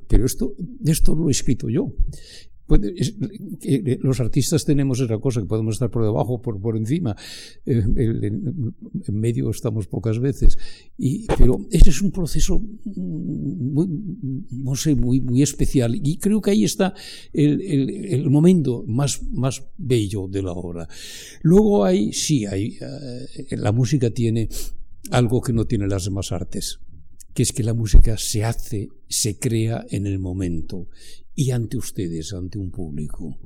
[0.08, 1.92] pero esto, esto lo he escrito yo
[2.68, 7.16] los artistas tenemos esa cosa que podemos estar por debajo, por, por encima,
[7.64, 8.74] eh, en,
[9.12, 10.58] medio estamos pocas veces,
[11.38, 13.88] pero ese es un proceso muy,
[14.50, 15.94] no sé, muy, muy especial.
[15.94, 16.94] Y creo que ahí está
[17.32, 20.88] el, el, momento más, más bello de la obra.
[21.42, 24.48] Luego hay, sí, hay, eh, la música tiene
[25.10, 26.80] algo que no tiene las demás artes
[27.36, 30.88] que es que la música se hace, se crea en el momento
[31.36, 33.38] y ante ustedes, ante un público.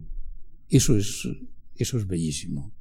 [0.69, 1.29] Eso es,
[1.75, 2.73] eso es bellísimo.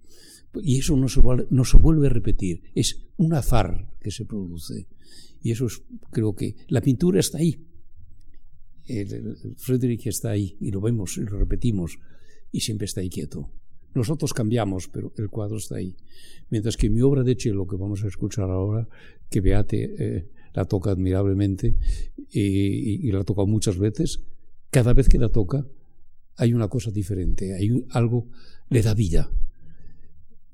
[0.64, 1.20] Y eso no se,
[1.50, 2.62] no se vuelve a repetir.
[2.76, 4.88] Es un azar que se produce.
[5.42, 7.66] Y eso es, creo que la pintura está ahí.
[8.86, 12.00] El, Friedrich está ahí y lo vemos y lo repetimos
[12.52, 13.52] y siempre está ahí quieto.
[13.96, 15.96] Nosotros cambiamos, pero el cuadro está ahí.
[16.52, 18.88] Mientras que mi obra de lo que vamos a escuchar ahora,
[19.30, 21.76] que Beate eh, la toca admirablemente
[22.32, 24.22] y, y la ha tocado muchas veces,
[24.70, 25.66] cada vez que la toca
[26.38, 28.28] hay una cosa diferente, hay algo,
[28.70, 29.30] le da vida.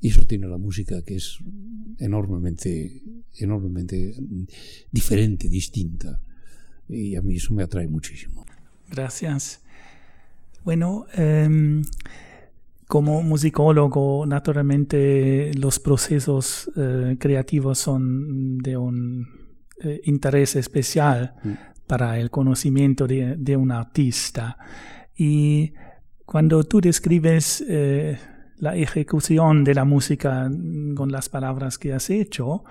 [0.01, 1.39] Y eso tiene la música que es
[1.99, 3.01] enormemente,
[3.38, 4.15] enormemente
[4.91, 6.19] diferente, distinta.
[6.89, 8.45] Y a mí eso me atrae muchísimo.
[8.89, 9.62] Gracias.
[10.63, 11.84] Bueno, em,
[12.88, 19.28] como musicólogo, naturalmente los procesos eh, creativos son de un
[19.84, 21.36] eh, interés especial.
[21.88, 24.58] Para el conocimiento de, un artista.
[25.15, 25.74] Y
[26.26, 28.17] cuando tú describes eh,
[28.58, 30.50] la ejecución de la música
[30.95, 32.63] con las palabras que has hecho,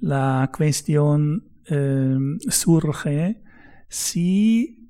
[0.00, 2.16] la cuestión eh,
[2.48, 3.42] surge
[3.88, 4.84] si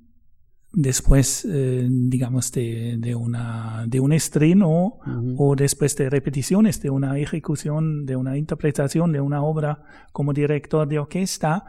[0.74, 4.98] después, eh, digamos, de, una, de un estreno
[5.38, 10.88] o después de repeticiones de una ejecución, de una interpretación de una obra como director
[10.88, 11.64] de orquesta,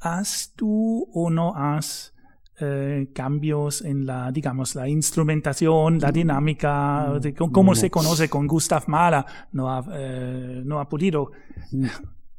[0.00, 2.14] ¿has tú o no has
[2.62, 8.84] eh, cambios en la, digamos, la instrumentación, la dinámica, de, cómo se conoce con Gustav
[8.86, 11.30] Mahler, no ha, eh, no ha podido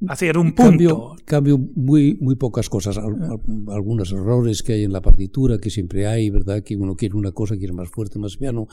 [0.07, 1.15] hacer un punto.
[1.25, 6.29] Cambio, muy, muy pocas cosas, algunos errores que hay en la partitura, que siempre hay,
[6.29, 6.61] ¿verdad?
[6.63, 8.67] Que uno quiere una cosa, quiere más fuerte, más piano,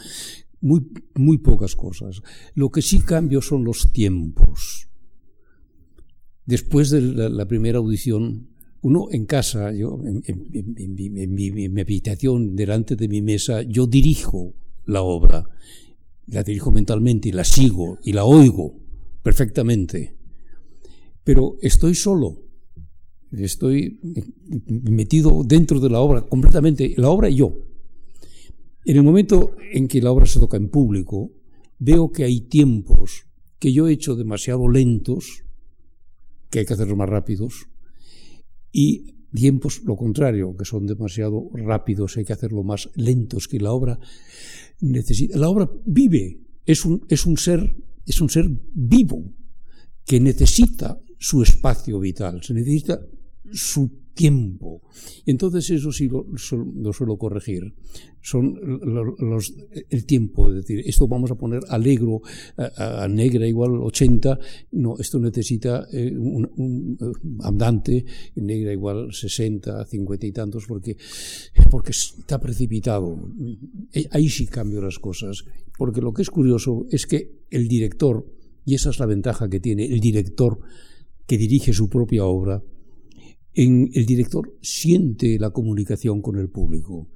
[0.61, 2.21] muy, muy pocas cosas.
[2.55, 4.91] Lo que sí cambio son los tiempos.
[6.45, 7.01] Después de
[7.31, 8.49] la primera audición,
[8.83, 14.55] uno en casa, yo en, mi, habitación, delante de mi mesa, yo dirijo
[14.87, 15.49] la obra,
[16.27, 18.77] la dirijo mentalmente y la sigo y la oigo
[19.23, 20.17] perfectamente,
[21.25, 22.43] pero estoy solo,
[23.33, 23.99] estoy
[24.67, 27.59] metido dentro de la obra completamente, la obra y yo.
[28.85, 31.33] En el momento en que la obra se toca en público,
[31.79, 33.27] veo que hay tiempos
[33.59, 35.45] que yo he hecho demasiado lentos,
[36.49, 37.69] que hay que hacerlos más rápidos,
[38.73, 43.73] y tiempos lo contrario, que son demasiado rápidos, hay que hacerlo más lentos que la
[43.73, 43.99] obra
[44.81, 45.39] necesita.
[45.39, 49.23] La obra vive, es un, es un ser, es un ser vivo
[50.05, 53.01] que necesita su espacio vital, se necesita
[53.53, 54.83] su tiempo.
[55.27, 57.73] Entonces eso sí lo, lo suelo corregir.
[58.21, 59.55] Son los,
[59.89, 62.21] el tiempo, es decir, esto vamos a poner alegro
[62.57, 64.37] a, negra igual 80,
[64.73, 66.99] no, esto necesita eh, un, un,
[67.45, 68.05] andante,
[68.35, 70.97] negra igual 60, 50 y tantos, porque,
[71.71, 73.31] porque está precipitado.
[73.93, 75.45] Eh, ahí sí cambio las cosas,
[75.79, 78.27] porque lo que es curioso es que el director,
[78.65, 80.59] y esa es la ventaja que tiene el director
[81.25, 82.65] que dirige su propia obra,
[83.59, 87.09] en el director siente la comunicación con el público.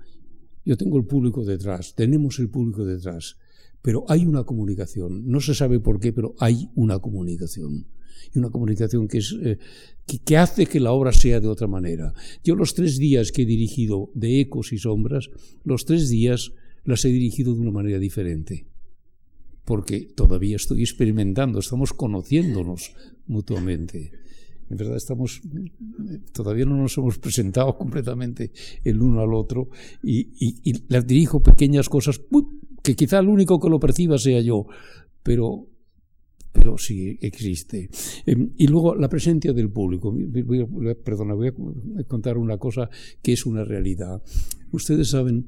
[0.64, 3.36] Yo tengo el público detrás, tenemos el público detrás,
[3.80, 5.28] pero hay una comunicación.
[5.28, 7.86] No se sabe por qué, pero hay una comunicación.
[8.34, 9.58] Y una comunicación que, es, eh,
[10.04, 12.12] que, que, hace que la obra sea de otra manera.
[12.42, 15.30] Yo los tres días que he dirigido de ecos y sombras,
[15.62, 16.50] los tres días
[16.84, 18.66] las he dirigido de una manera diferente.
[19.64, 22.96] Porque todavía estoy experimentando, estamos conociéndonos
[23.28, 24.21] mutuamente.
[24.72, 25.42] En verdad estamos,
[26.32, 28.52] todavía no nos hemos presentado completamente
[28.82, 29.68] el uno al otro
[30.02, 32.22] y, y, y dirijo pequeñas cosas
[32.82, 34.66] que quizá el único que lo perciba sea yo,
[35.22, 35.68] pero
[36.52, 37.90] pero sí existe.
[38.26, 40.12] Y luego la presencia del público.
[40.12, 40.60] Voy
[40.90, 42.88] a, perdona, voy a contar una cosa
[43.22, 44.22] que es una realidad.
[44.70, 45.46] Ustedes saben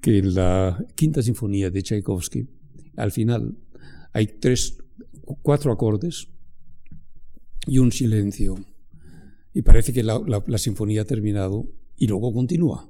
[0.00, 2.46] que en la quinta sinfonía de Tchaikovsky,
[2.96, 3.56] al final
[4.12, 4.78] hay tres,
[5.42, 6.28] cuatro acordes
[7.66, 8.58] y un silencio.
[9.52, 12.88] Y parece que la, sinfonía ha terminado y luego continúa.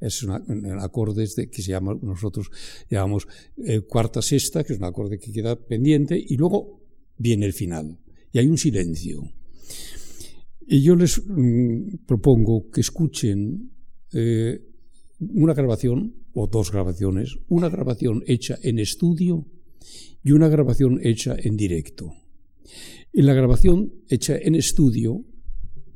[0.00, 2.50] Es una, un acorde de, que se llama, nosotros
[2.90, 3.26] llamamos
[3.64, 6.80] eh, cuarta sexta, que es un acorde que queda pendiente, y luego
[7.16, 7.98] viene el final.
[8.32, 9.22] Y hay un silencio.
[10.66, 13.70] Y yo les mmm, propongo que escuchen
[14.12, 14.60] eh,
[15.20, 19.46] una grabación, o dos grabaciones, una grabación hecha en estudio
[20.22, 22.12] y una grabación hecha en directo.
[23.16, 25.24] En la grabación hecha en estudio,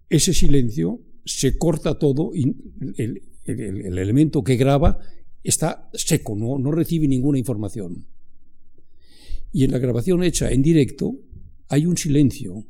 [0.09, 2.57] ese silencio se corta todo y
[2.97, 4.99] el, el, el elemento que graba
[5.45, 8.07] está seco, no, recibe ninguna información.
[9.53, 11.21] Y en la grabación hecha en directo
[11.69, 12.65] hay un silencio,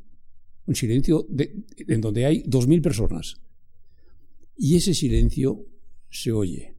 [0.65, 1.25] un silencio
[1.87, 3.37] en donde hay dos mil personas.
[4.57, 5.65] Y ese silencio
[6.09, 6.75] se oye.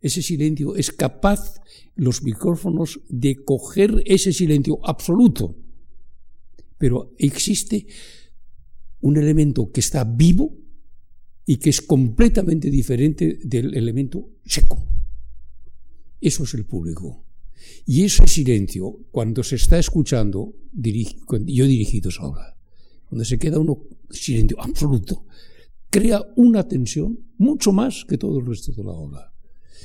[0.00, 1.60] Ese silencio es capaz
[1.94, 5.54] los micrófonos de coger ese silencio absoluto
[6.78, 7.86] pero existe
[9.00, 10.54] un elemento que está vivo
[11.44, 14.82] y que es completamente diferente del elemento seco.
[16.20, 17.24] Eso es el público.
[17.86, 22.56] Y ese silencio, cuando se está escuchando, yo he dirigido obra,
[23.08, 25.24] cuando se queda uno silencio absoluto,
[25.88, 29.32] crea una tensión mucho más que todo el resto de la obra.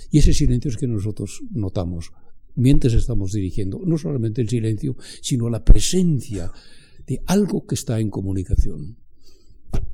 [0.09, 2.11] Y ese silencio es que nosotros notamos
[2.55, 6.51] mientras estamos dirigiendo, no solamente el silencio, sino la presencia
[7.05, 8.97] de algo que está en comunicación.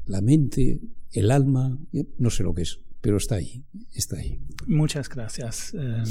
[0.05, 0.79] La mente,
[1.11, 1.77] el alma,
[2.17, 4.39] no sé lo que es, pero está ahí, está ahí.
[4.65, 6.03] Muchas gracias eh,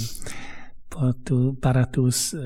[0.88, 2.38] por tu, para tus eh,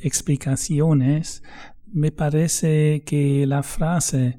[0.00, 1.42] explicaciones.
[1.86, 4.38] Me parece que la frase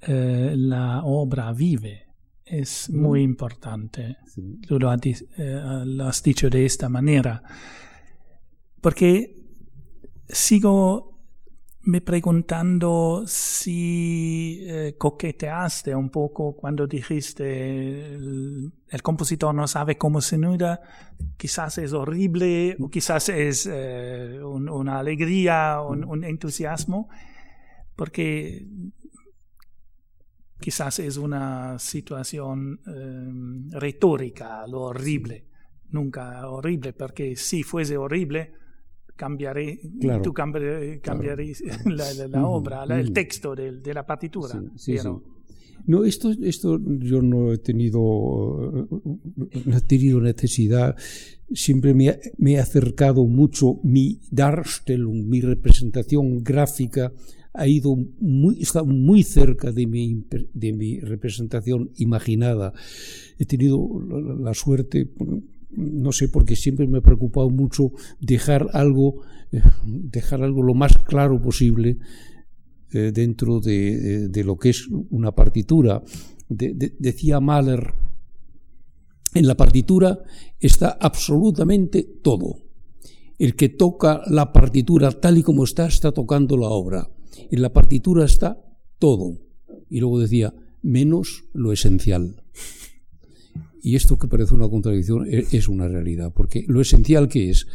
[0.00, 2.06] eh, la obra vive
[2.44, 4.16] es muy importante.
[4.26, 4.60] Sí.
[4.66, 7.42] Tú lo has, eh, lo has dicho de esta manera.
[8.80, 9.36] Porque
[10.28, 11.17] sigo
[11.88, 18.72] me preguntando si eh, coqueteaste un poco cuando dijiste el,
[19.02, 20.82] compositor no sabe cómo se nuda,
[21.38, 27.08] quizás es horrible o quizás es eh, un, una alegría, un, un, entusiasmo,
[27.96, 28.66] porque
[30.60, 35.46] quizás es una situación eh, retórica, lo horrible,
[35.88, 38.52] nunca horrible, porque si fuese horrible,
[39.18, 41.90] cambiaré, claro, tú cambiaré, cambiaré claro.
[41.96, 44.54] la, la, la, obra, la, el texto de, de, la partitura.
[44.76, 45.08] Sí, sí, sí.
[45.86, 48.88] No, esto, esto yo no he tenido,
[49.64, 50.96] no he tenido necesidad.
[51.52, 57.12] Siempre me, me he acercado mucho mi Darstellung, mi representación gráfica
[57.54, 62.72] ha ido muy, está muy cerca de mi, de mi representación imaginada.
[63.38, 65.10] He tenido la, la suerte,
[65.70, 70.96] no sé, porque siempre me ha preocupado mucho dejar algo, eh, dejar algo lo más
[70.98, 71.98] claro posible
[72.92, 76.02] eh, dentro de, lo que es una partitura.
[76.48, 77.92] De, decía Mahler,
[79.34, 80.22] en la partitura
[80.58, 82.62] está absolutamente todo.
[83.38, 87.10] El que toca la partitura tal y como está, está tocando la obra.
[87.50, 88.60] En la partitura está
[88.98, 89.38] todo.
[89.90, 92.42] Y luego decía, menos lo esencial.
[93.82, 97.66] Y esto que parece una contradicción e, es una realidad, porque lo esencial que es,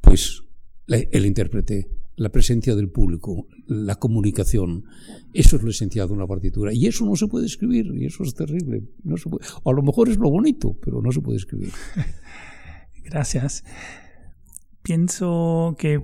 [0.00, 0.42] pues
[0.88, 4.84] el intérprete, la presencia del público, la comunicación,
[5.32, 6.72] eso es lo esencial de una partitura.
[6.72, 8.82] Y eso no se puede escribir, y eso es terrible.
[9.02, 11.72] No se puede, a lo mejor es lo bonito, pero no se puede escribir.
[13.04, 13.64] Gracias.
[14.82, 16.00] Pienso que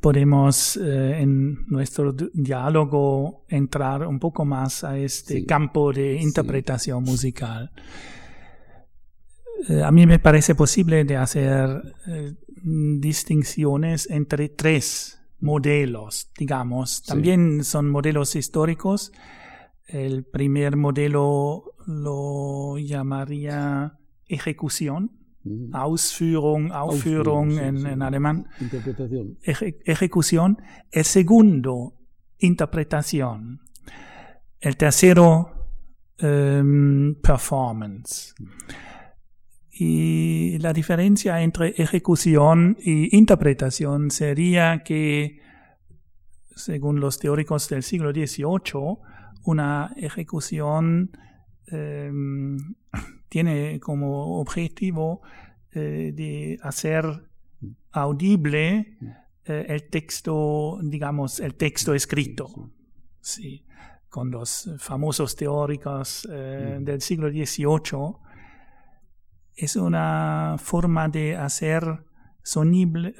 [0.00, 7.70] podemos eh, en nuestro diálogo entrar un poco más a este campo de interpretación musical.
[9.68, 12.34] Eh, a mí me parece posible de hacer eh,
[12.64, 17.02] distinciones entre tres modelos, digamos.
[17.02, 19.12] También son modelos históricos.
[19.86, 25.12] El primer modelo lo llamaría ejecución,
[25.72, 28.46] Ausführung, Aufführung en, en, alemán.
[28.60, 29.38] Interpretación.
[29.42, 30.58] ejecución.
[30.90, 31.94] El segundo,
[32.38, 33.60] interpretación.
[34.60, 35.68] El tercero,
[36.20, 38.34] um, performance.
[39.80, 45.40] Y la diferencia entre ejecución y interpretación sería que,
[46.56, 48.98] según los teóricos del siglo XVIII,
[49.44, 51.12] una ejecución
[51.70, 52.74] um,
[53.28, 55.22] tiene como objetivo
[55.72, 57.04] eh, de hacer
[57.92, 58.96] audible
[59.44, 62.72] eh, el texto, digamos, el texto escrito.
[63.20, 63.64] Sí,
[64.08, 68.27] con los famosos teóricos eh, del siglo XVIII,
[69.58, 71.82] es una forma de hacer
[72.42, 73.14] sonible,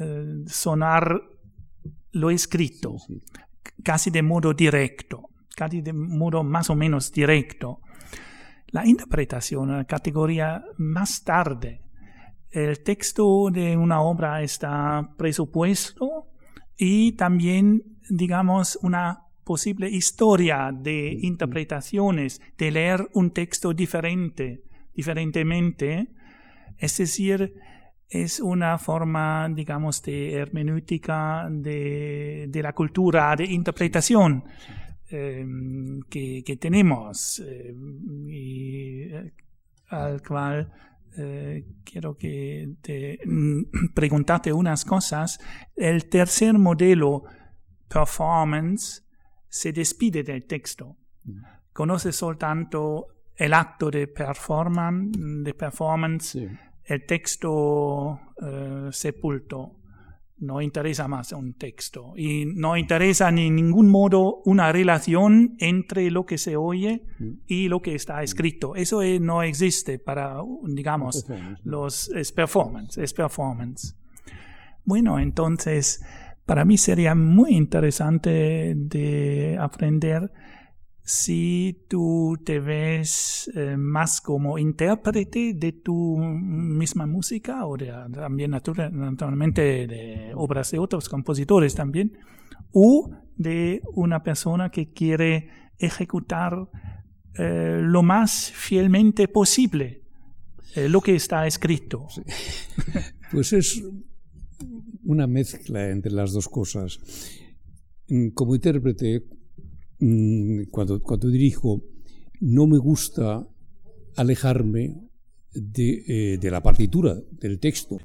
[0.47, 1.21] sonar
[2.13, 2.97] lo escrito,
[3.83, 7.81] casi de modo directo, casi de modo más o menos directo.
[8.69, 11.83] La interpretación, la categoría más tarde.
[12.51, 16.29] El texto de una obra está presupuesto
[16.77, 24.63] y también, digamos, una posible historia de interpretaciones, de leer un texto diferente,
[24.95, 26.09] diferentemente.
[26.79, 27.55] Es decir,
[28.09, 34.45] es una forma, digamos, de hermenéutica de, de la cultura de interpretación.
[35.11, 39.33] Em, que, tenemos em, y eh,
[39.89, 40.71] al cual
[41.17, 43.19] eh, quiero que te
[43.95, 45.41] preguntarte unas cosas.
[45.75, 47.25] El tercer modelo,
[47.89, 49.03] performance,
[49.49, 50.99] se despide del texto.
[51.25, 51.41] Mm.
[51.73, 56.37] Conoce soltanto el acto de performance
[56.89, 59.75] el texto eh, sepulto
[60.41, 66.27] no interesa más un texto y no interesa en ningún modo una relación entre lo
[66.27, 67.31] que se oye mm.
[67.47, 68.75] y lo que está escrito.
[68.75, 71.27] Eso no existe para, digamos,
[71.65, 73.97] los, es performance, es performance.
[74.85, 76.05] Bueno, entonces,
[76.47, 80.31] para mí sería muy interesante de aprender
[81.09, 88.51] si tú te ves eh, más como intérprete de tu misma música o de, también
[88.51, 92.19] naturalmente de obras de otros compositores también,
[92.73, 95.49] o de una persona que quiere
[95.79, 96.69] ejecutar
[97.39, 100.03] eh, lo más fielmente posible
[100.75, 102.07] eh, lo que está escrito.
[103.31, 103.83] Pues es
[105.05, 106.99] una mezcla entre las dos cosas.
[108.35, 109.38] Como intérprete, Mm,
[110.71, 111.83] cuando, cuando dirijo,
[112.41, 113.47] no me gusta
[114.17, 115.09] alejarme
[115.53, 117.99] de, eh, de la partitura, del texto.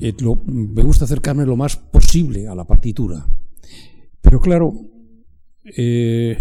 [0.00, 0.14] Eh,
[0.46, 3.26] me gusta acercarme lo más posible a la partitura.
[4.20, 4.74] Pero claro,
[5.76, 6.36] eh,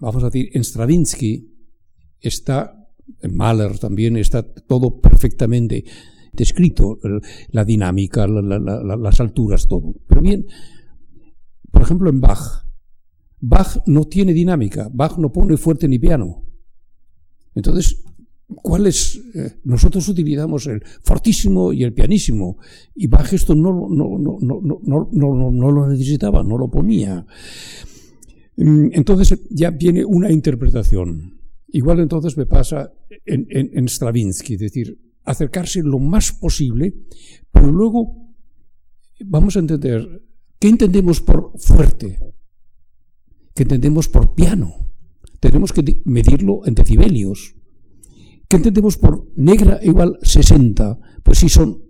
[0.00, 1.52] vamos a decir, en Stravinsky
[2.20, 2.88] está,
[3.20, 5.84] en Mahler también está todo perfectamente
[6.32, 6.98] descrito,
[7.50, 9.94] la dinámica, las alturas, todo.
[10.06, 10.46] Pero bien,
[11.70, 12.65] por ejemplo, en Bach,
[13.40, 16.42] Bach no tiene dinámica, Bach no pone fuerte ni piano.
[17.54, 18.02] Entonces,
[18.46, 19.20] ¿cuál es?
[19.34, 22.58] Eh, nosotros utilizamos el fortísimo y el pianísimo,
[22.94, 27.26] y Bach esto no, no, no, no, lo necesitaba, no lo ponía.
[28.56, 31.40] Mm, entonces ya viene una interpretación.
[31.68, 32.92] Igual entonces me pasa
[33.24, 36.94] en, en, en Stravinsky, es decir, acercarse lo más posible,
[37.50, 38.34] pero luego
[39.24, 40.22] vamos a entender,
[40.58, 42.18] ¿qué entendemos por fuerte?
[43.56, 44.86] Que entendemos por piano.
[45.40, 47.56] Tenemos que medirlo en decibelios.
[48.48, 50.98] ¿Qué entendemos por negra igual 60?
[51.24, 51.82] Pues si son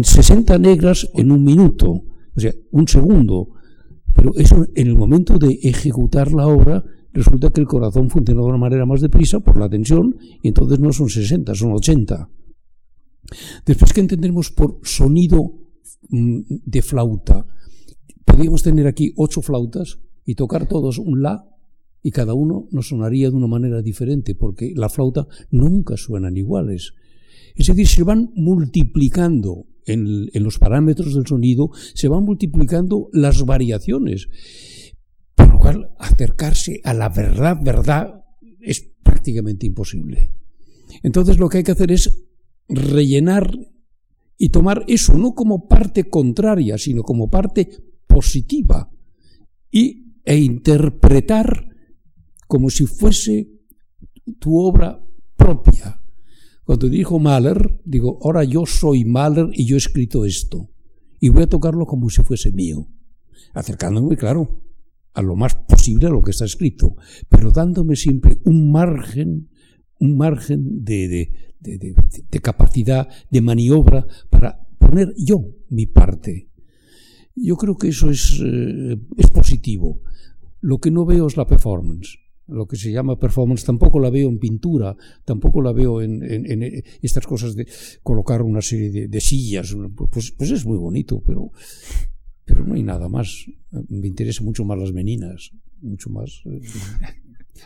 [0.00, 3.50] 60 negras en un minuto, o sea, un segundo.
[4.14, 8.46] Pero eso en el momento de ejecutar la obra resulta que el corazón funciona de
[8.46, 12.30] una manera más deprisa por la tensión y entonces no son 60, son 80.
[13.66, 15.52] Después, ¿qué entendemos por sonido
[16.10, 17.44] mm, de flauta?
[18.24, 21.48] Podríamos tener aquí ocho flautas y tocar todos un la
[22.02, 26.94] y cada uno nos sonaría de una manera diferente, porque la flauta nunca suenan iguales.
[27.54, 34.28] Es decir, se van multiplicando en, los parámetros del sonido, se van multiplicando las variaciones.
[35.34, 38.24] Por lo cual, acercarse a la verdad, verdad,
[38.60, 40.32] es prácticamente imposible.
[41.02, 42.10] Entonces lo que hay que hacer es
[42.68, 43.56] rellenar
[44.36, 47.68] y tomar eso no como parte contraria, sino como parte
[48.06, 48.90] positiva
[49.70, 51.68] y, e interpretar
[52.46, 53.50] como si fuese
[54.38, 55.04] tu obra
[55.36, 56.00] propia.
[56.64, 60.70] Cuando dijo Mahler, digo, ahora yo soy Mahler y yo he escrito esto.
[61.18, 62.88] Y voy a tocarlo como si fuese mío.
[63.54, 64.62] Acercándome, claro,
[65.14, 66.96] a lo más posible a lo que está escrito,
[67.28, 69.48] pero dándome siempre un margen,
[69.98, 76.48] un margen de, de, capacidad, de maniobra para poner yo mi parte.
[77.34, 80.00] Yo creo que eso es, eh, es positivo.
[80.62, 82.18] Lo que no veo es la performance
[82.52, 86.22] lo que se llama performance, tampoco la veo en pintura, tampoco la veo en,
[87.00, 87.66] estas cosas de
[88.02, 89.74] colocar una serie de, sillas.
[90.10, 91.50] Pues, pues, es muy bonito, pero,
[92.44, 93.46] pero no hay nada más.
[93.88, 96.42] Me interesan mucho más las meninas, mucho más.
[96.46, 96.60] Eh,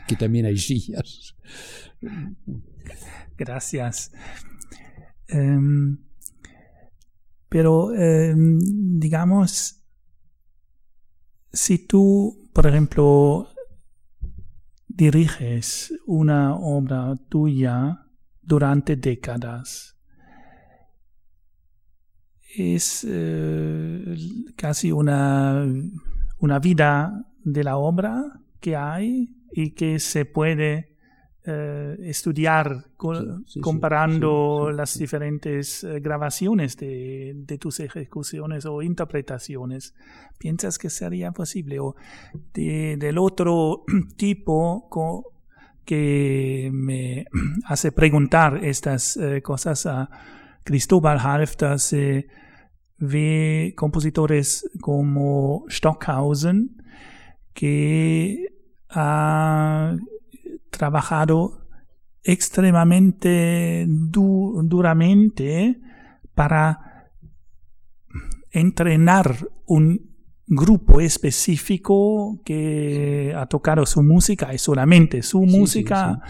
[0.08, 1.34] que también hay sillas.
[3.36, 4.12] Gracias.
[5.28, 5.98] Em,
[7.48, 8.58] pero, em,
[8.98, 9.82] digamos,
[11.52, 13.48] si tú, por ejemplo,
[14.88, 18.06] diriges una obra tuya
[18.42, 19.96] durante décadas.
[22.56, 24.16] Es eh,
[24.56, 25.66] casi una,
[26.38, 30.95] una vida de la obra que hay y que se puede
[31.48, 32.86] eh, estudiar
[33.60, 39.94] comparando las diferentes eh, grabaciones de, tus ejecuciones o interpretaciones.
[40.38, 41.78] ¿Piensas que sería posible?
[41.78, 41.94] O
[42.52, 43.84] del otro
[44.16, 44.88] tipo
[45.84, 47.26] que me
[47.66, 50.10] hace preguntar estas eh, cosas a
[50.64, 52.26] Cristóbal Halfter se
[52.98, 56.82] ve compositores como Stockhausen
[57.54, 58.46] que
[58.90, 59.96] ha
[60.76, 61.66] trabajado
[62.22, 65.80] extremadamente duramente
[66.34, 67.10] para
[68.50, 70.16] entrenar un
[70.46, 76.20] grupo específico que ha tocado su música y solamente su música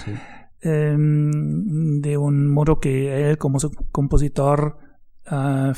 [0.60, 3.58] em, de un modo que él como
[3.92, 4.78] compositor
[5.26, 5.72] ah,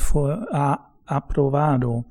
[0.51, 2.05] ha aprobado.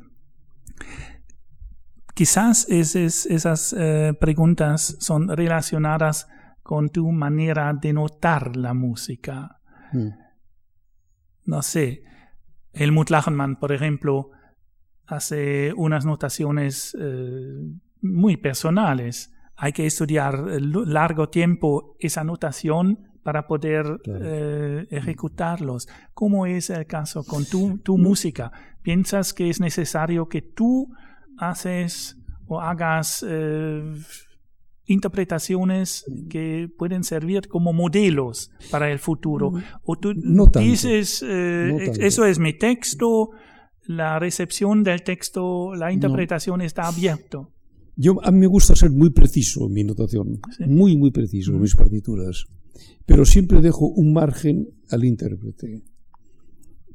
[2.14, 6.28] Quizás esas eh, preguntas son relacionadas
[6.68, 9.58] con tu manera de notar la música.
[9.90, 10.10] Mm.
[11.46, 12.02] No sé,
[12.74, 14.32] Helmut Lachenmann, por ejemplo,
[15.06, 17.54] hace unas notaciones eh,
[18.02, 19.32] muy personales.
[19.56, 25.88] Hay que estudiar largo tiempo esa notación para poder eh, ejecutarlos.
[26.12, 28.52] ¿Cómo es el caso con tu, tu música?
[28.82, 30.92] ¿Piensas que es necesario que tú
[31.38, 33.94] haces o hagas eh,
[34.88, 39.52] interpretaciones que pueden servir como modelos para el futuro.
[39.84, 40.14] O tú
[40.58, 43.30] dices, eh, eso es mi texto,
[43.86, 47.52] la recepción del texto, la interpretación está abierto.
[47.96, 51.60] Yo, a mí me gusta ser muy preciso en mi notación, muy, muy preciso en
[51.60, 52.44] mis partituras,
[53.06, 55.82] pero siempre dejo un margen al intérprete,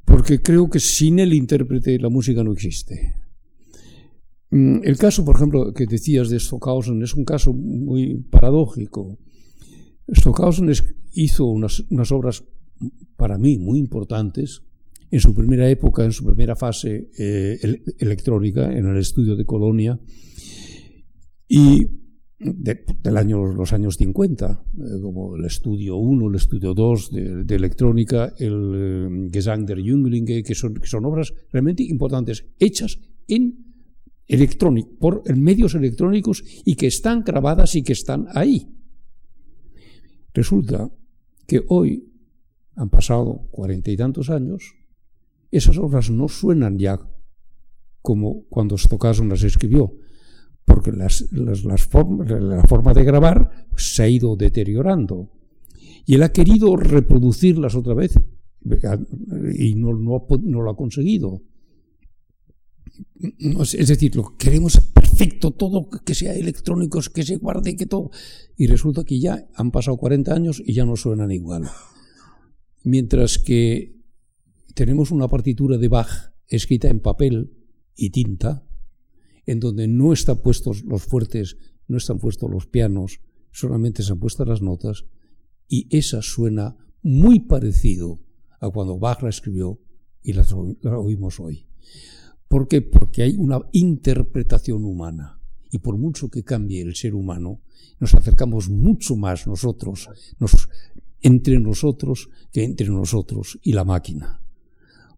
[0.05, 3.22] porque creo que sin el intérprete la música no existe.
[4.53, 9.17] Mm, el caso, por ejemplo, que decías de Stockhausen es un caso muy paradójico.
[10.07, 10.71] Stockhausen
[11.13, 12.43] hizo unas, obras
[13.17, 14.61] para mí muy importantes
[15.09, 17.57] en su primera época, en su primera fase eh,
[17.97, 19.99] electrónica, en el estudio de Colonia,
[21.47, 21.87] y
[22.37, 27.11] del año, los años 50, eh, como el estudio 1, el estudio 2
[27.43, 32.99] de, electrónica, el eh, Gesang der Jünglinge, que son, que son obras realmente importantes, hechas
[33.27, 33.72] en
[34.27, 38.69] electrónico, por medios electrónicos y que están grabadas y que están ahí.
[40.33, 40.89] Resulta
[41.45, 42.09] que hoy,
[42.75, 44.75] han pasado cuarenta y tantos años,
[45.51, 46.99] esas obras no suenan ya
[48.01, 49.93] como cuando Stockhausen las escribió,
[50.65, 55.29] porque las, las, la forma de grabar se ha ido deteriorando.
[56.05, 58.19] Y él ha querido reproducirlas otra vez
[59.57, 61.43] y no, no, no lo ha conseguido
[63.19, 68.11] es decir, lo queremos perfecto, todo que sea electrónico, que se guarde, que todo.
[68.57, 71.69] Y resulta que ya han pasado 40 años y ya no suenan igual.
[72.83, 73.95] Mientras que
[74.75, 77.53] tenemos una partitura de Bach escrita en papel
[77.95, 78.67] y tinta,
[79.45, 83.19] en donde no están puestos los fuertes no están puestos los pianos,
[83.51, 85.05] solamente se han puesto las notas
[85.67, 88.21] y esa suena muy parecido
[88.59, 89.81] a cuando Bach la escribió
[90.21, 90.45] y la,
[90.81, 91.67] la oímos hoy.
[92.53, 92.83] ¿Por qué?
[92.83, 95.39] Porque hay una interpretación humana
[95.71, 97.61] y por mucho que cambie el ser humano,
[97.99, 100.69] nos acercamos mucho más nosotros, nos,
[101.21, 104.39] entre nosotros, que entre nosotros y la máquina.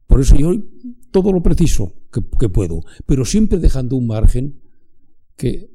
[0.08, 0.54] Por eso yo
[1.12, 4.62] todo lo preciso que, puedo, pero siempre dejando un margen
[5.36, 5.70] que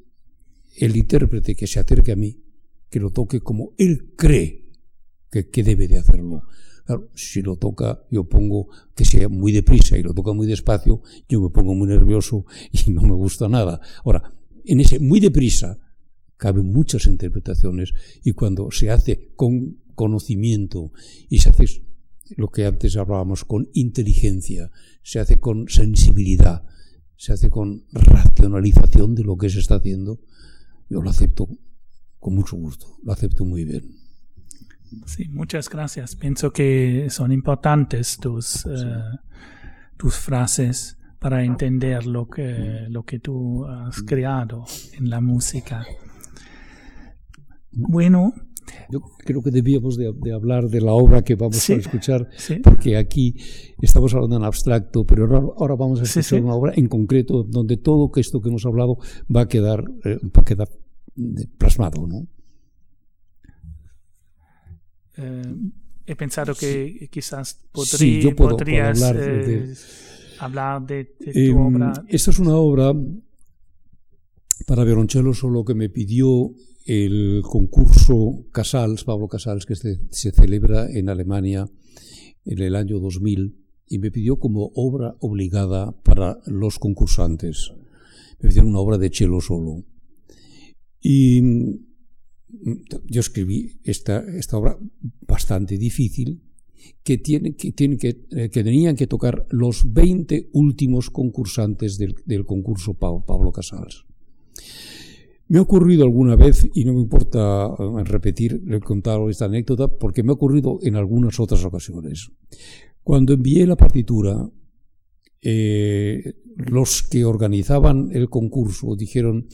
[0.77, 2.41] el intérprete que se acerque a mí,
[2.89, 4.65] que lo toque como él cree
[5.29, 6.41] que, que debe de hacerlo.
[6.85, 11.01] Claro, si lo toca, yo pongo que sea muy deprisa y lo toca muy despacio,
[11.29, 13.81] yo me pongo muy nervioso y no me gusta nada.
[14.03, 14.33] Ahora,
[14.65, 15.77] en ese muy deprisa
[16.37, 20.91] caben muchas interpretaciones y cuando se hace con conocimiento
[21.29, 21.65] y se hace
[22.35, 24.71] lo que antes hablábamos con inteligencia,
[25.03, 26.63] se hace con sensibilidad,
[27.15, 30.19] se hace con racionalización de lo que se está haciendo,
[30.89, 31.47] yo lo acepto
[32.19, 34.00] con mucho gusto, lo acepto muy bien.
[35.05, 36.15] Sí, muchas gracias.
[36.15, 39.17] Pienso que son importantes tus, uh,
[39.97, 45.85] tus frases para entender lo que, lo que tú has creado en la música.
[47.71, 48.33] Bueno.
[48.89, 52.29] Yo creo que debíamos de, de hablar de la obra que vamos sí, a escuchar,
[52.37, 52.55] sí.
[52.63, 53.35] porque aquí
[53.81, 57.43] estamos hablando en abstracto, pero ahora, ahora vamos a escuchar sí, una obra en concreto
[57.43, 58.97] donde todo esto que hemos hablado
[59.33, 60.69] va a quedar, eh, va a quedar
[61.57, 62.27] plasmado, ¿no?
[65.17, 65.55] Eh,
[66.05, 69.75] he pensado que quizás podrí, puedo, podrías puedo hablar de, eh,
[70.39, 71.93] hablar de, de tu eh, obra.
[72.07, 72.93] Esta es una obra
[74.65, 76.53] para violonchelo solo que me pidió
[76.85, 81.69] el concurso Casals, Pablo Casals, que se, se, celebra en Alemania
[82.45, 83.55] en el año 2000,
[83.87, 87.71] y me pidió como obra obligada para los concursantes.
[88.39, 89.83] Me pidieron una obra de cello solo.
[91.01, 91.41] Y
[93.05, 94.77] yo escribí esta, esta obra
[95.27, 96.41] bastante difícil,
[97.03, 104.05] que, tiene, que, eh, tenían que tocar los 20 últimos concursantes del, concurso Pablo Casals.
[105.47, 109.87] Me ha ocurrido alguna vez, y no me importa eh, repetir, he contado esta anécdota,
[109.89, 112.31] porque me ha ocurrido en algunas otras ocasiones.
[113.03, 114.49] Cuando envié la partitura,
[115.41, 119.47] eh, los que organizaban el concurso dijeron,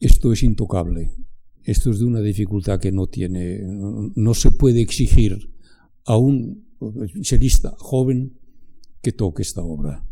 [0.00, 1.12] esto es intocable,
[1.64, 5.50] esto es de una dificultad que no tiene, no se puede exigir
[6.04, 6.64] a un
[7.20, 8.38] chelista joven
[9.02, 10.04] que toque esta obra.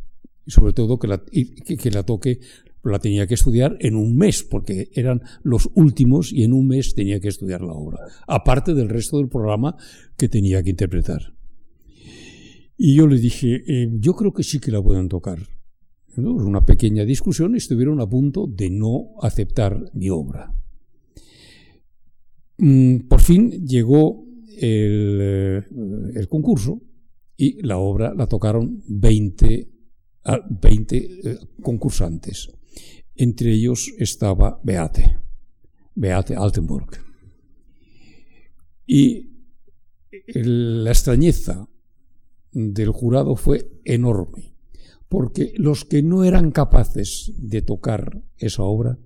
[0.47, 2.41] Y sobre todo que la, que, que la toque,
[2.85, 6.95] la tenía que estudiar en un mes, porque eran los últimos y en un mes
[6.95, 9.77] tenía que estudiar la obra, aparte del resto del programa
[10.17, 11.35] que tenía que interpretar.
[12.77, 15.41] Y yo le dije, eh, yo creo que sí que la pueden tocar.
[16.17, 16.33] ¿no?
[16.33, 20.55] Una pequeña discusión y estuvieron a punto de no aceptar mi obra.
[22.59, 24.25] Mm, por fin llegó
[24.57, 25.63] el, eh,
[26.15, 26.83] el, concurso
[27.37, 29.71] y la obra la tocaron 20,
[30.61, 32.51] 20 eh, concursantes.
[33.15, 35.19] Entre ellos estaba Beate,
[35.95, 36.91] Beate Altenburg.
[38.87, 39.31] Y
[40.27, 41.69] la extrañeza
[42.53, 44.57] del jurado fue enorme,
[45.09, 48.99] porque los que no eran capaces de tocar esa obra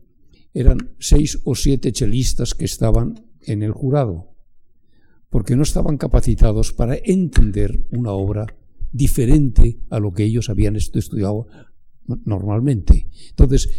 [0.54, 4.28] eran seis o siete chelistas que estaban en el jurado,
[5.30, 8.46] porque no estaban capacitados para entender una obra
[8.92, 11.46] diferente a lo que ellos habían estudiado
[12.24, 13.08] normalmente.
[13.30, 13.70] Entonces,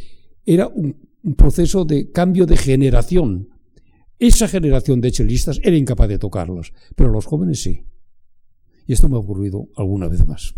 [0.46, 3.50] era un, un proceso de cambio de generación.
[4.20, 7.86] Esa generación de chelistas era incapaz de tocarlos, pero los jóvenes sí.
[8.86, 10.56] Y esto me ha ocurrido alguna vez más.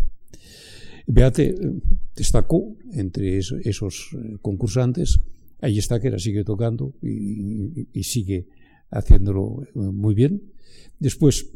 [1.06, 1.54] Beate eh,
[2.16, 5.20] destacó entre esos eh, concursantes,
[5.60, 8.48] ahí está que la sigue tocando y sigue
[8.90, 10.52] haciéndolo eh, muy bien.
[10.98, 11.52] Después,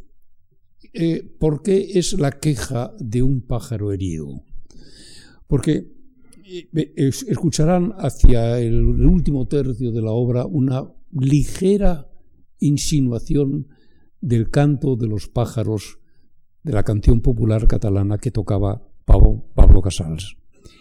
[0.92, 4.42] eh, ¿por qué es la queja de un pájaro herido?
[5.46, 5.92] Porque
[6.44, 12.10] eh, escucharán hacia el último tercio de la obra una ligera
[12.58, 13.68] insinuación
[14.20, 15.98] del canto de los pájaros
[16.62, 20.36] de la canción popular catalana que tocaba Pablo, Pablo Casals.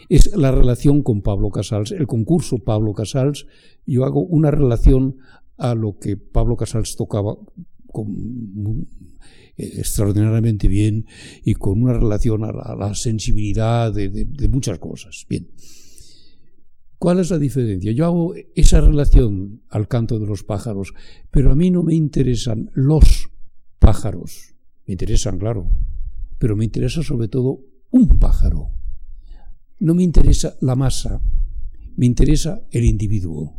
[0.10, 3.46] Es la relación con Pablo Casals, el concurso Pablo Casals.
[3.86, 5.18] Yo hago una relación
[5.60, 7.38] a lo que Pablo Casals tocaba
[9.58, 11.06] eh, extraordinariamente bien
[11.44, 15.26] y con una relación a la, sensibilidad de, de, muchas cosas.
[15.30, 15.50] Bien.
[16.98, 17.92] ¿Cuál es la diferencia?
[17.92, 20.94] Yo hago esa relación al canto de los pájaros,
[21.32, 23.30] pero a mí no me interesan los
[23.80, 24.56] pájaros.
[24.86, 25.70] Me interesan, claro,
[26.40, 28.72] pero me interesa sobre todo un pájaro.
[29.80, 31.22] No me interesa la masa,
[31.96, 33.59] me interesa el individuo.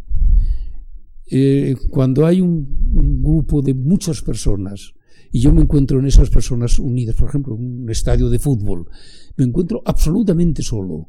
[1.30, 4.94] Eh, cuando hay un, un, grupo de muchas personas
[5.30, 8.88] y yo me encuentro en esas personas unidas, por ejemplo, en un estadio de fútbol,
[9.36, 11.08] me encuentro absolutamente solo,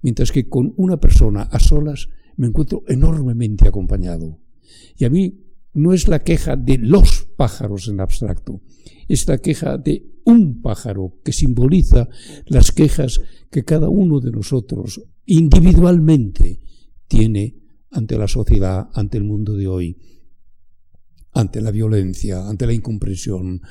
[0.00, 4.38] mientras que con una persona a solas me encuentro enormemente acompañado.
[4.96, 5.40] Y a mí
[5.74, 8.60] no es la queja de los pájaros en abstracto,
[9.08, 12.08] es la queja de un pájaro que simboliza
[12.46, 16.60] las quejas que cada uno de nosotros individualmente
[17.08, 17.56] tiene
[17.90, 19.96] ante la sociedad, ante el mundo de hoy,
[21.32, 23.62] ante la violencia, ante la incomprensión,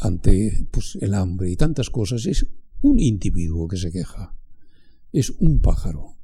[0.00, 2.26] ante pues, el hambre y tantas cosas.
[2.26, 2.46] Es
[2.82, 4.34] un individuo que se queja,
[5.12, 6.16] es un pájaro.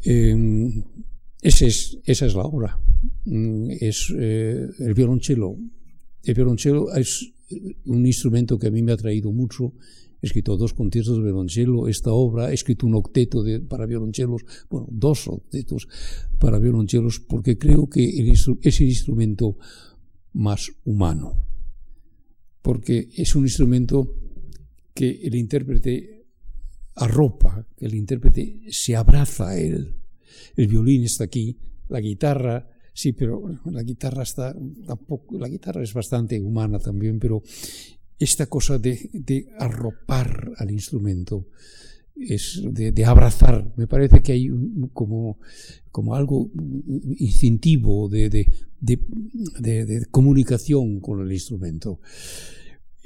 [0.00, 2.78] Ese es, esa es la obra.
[3.24, 5.58] Mm, es eh, el violonchelo.
[6.22, 7.32] El violonchelo es
[7.86, 9.74] un instrumento que a mí me ha traído mucho.
[10.24, 15.28] Escrito dos conciertos de violonchelo, esta obra, he escrito un octeto para violonchelos, bueno, dos
[15.28, 15.86] octetos
[16.38, 19.58] para violonchelos, porque creo que el, es el instrumento
[20.32, 21.46] más humano.
[22.62, 24.16] Porque es un instrumento
[24.94, 26.26] que el intérprete
[26.94, 29.94] arropa, que el intérprete se abraza a él.
[30.56, 31.58] El violín está aquí,
[31.88, 34.56] la guitarra, sí, pero la guitarra está
[34.86, 37.42] tampoco, la guitarra es bastante humana también, pero
[38.18, 41.46] esta cosa de, arropar al instrumento,
[42.16, 43.72] es de, abrazar.
[43.76, 45.38] Me parece que hay un, como,
[45.90, 46.50] como algo
[47.18, 48.46] instintivo de, de,
[49.60, 52.00] de, comunicación con el instrumento.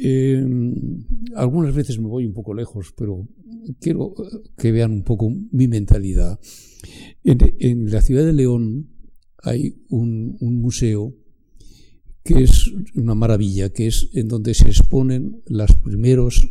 [0.01, 0.47] Eh,
[1.35, 3.27] algunas veces me voy un poco lejos, pero
[3.81, 4.15] quiero
[4.57, 6.39] que vean un poco mi mentalidad.
[7.25, 8.91] En, en la ciudad de León
[9.43, 11.15] hay un, un, museo
[12.29, 16.47] que es una maravilla, que es en donde se exponen las, primeros,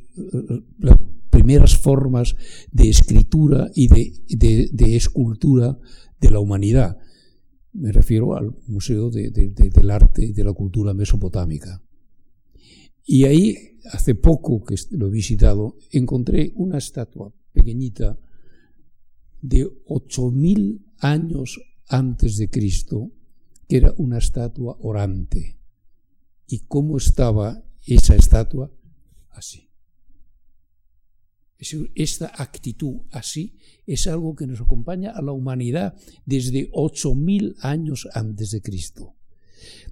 [0.79, 0.97] las
[1.29, 2.35] primeras formas
[2.71, 5.77] de escritura y de, escultura
[6.19, 6.97] de la humanidad.
[7.73, 11.83] Me refiero al Museo de, del Arte y de la Cultura Mesopotámica.
[13.05, 18.17] Y ahí, hace poco que lo he visitado, encontré una estatua pequeñita
[19.43, 23.11] de 8.000 años antes de Cristo,
[23.69, 25.57] que era una estatua orante.
[26.47, 28.71] ¿Y cómo estaba esa estatua?
[29.29, 29.69] Así.
[31.95, 35.95] Esta actitud así es algo que nos acompaña a la humanidad
[36.25, 39.15] desde 8.000 años antes de Cristo.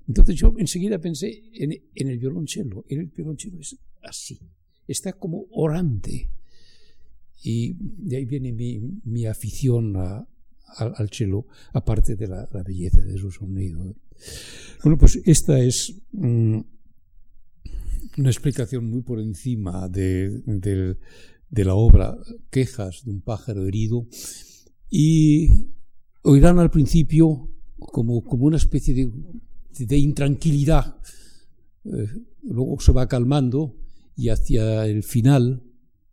[0.08, 2.86] Entonces yo enseguida pensé en, en el violonchelo.
[2.88, 4.40] El violonchelo es así,
[4.88, 6.30] está como orante.
[7.44, 10.28] Y de ahí viene mi, mi afición a,
[10.78, 11.10] al, al,
[11.74, 13.96] aparte de la, belleza de su sonido.
[14.84, 16.64] Bueno, pues esta es um,
[18.18, 20.98] una explicación muy por encima de,
[21.52, 22.18] la obra
[22.50, 24.08] Quejas de un pájaro herido
[24.90, 25.50] y
[26.24, 29.12] oirán al principio como, una especie de
[29.80, 30.98] de intranquilidad.
[31.86, 32.08] Eh,
[32.44, 33.76] luego se va calmando
[34.16, 35.64] y hacia el final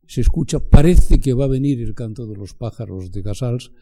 [0.07, 3.73] se escucha, parece que va a venir el canto de los pájaros de Casals,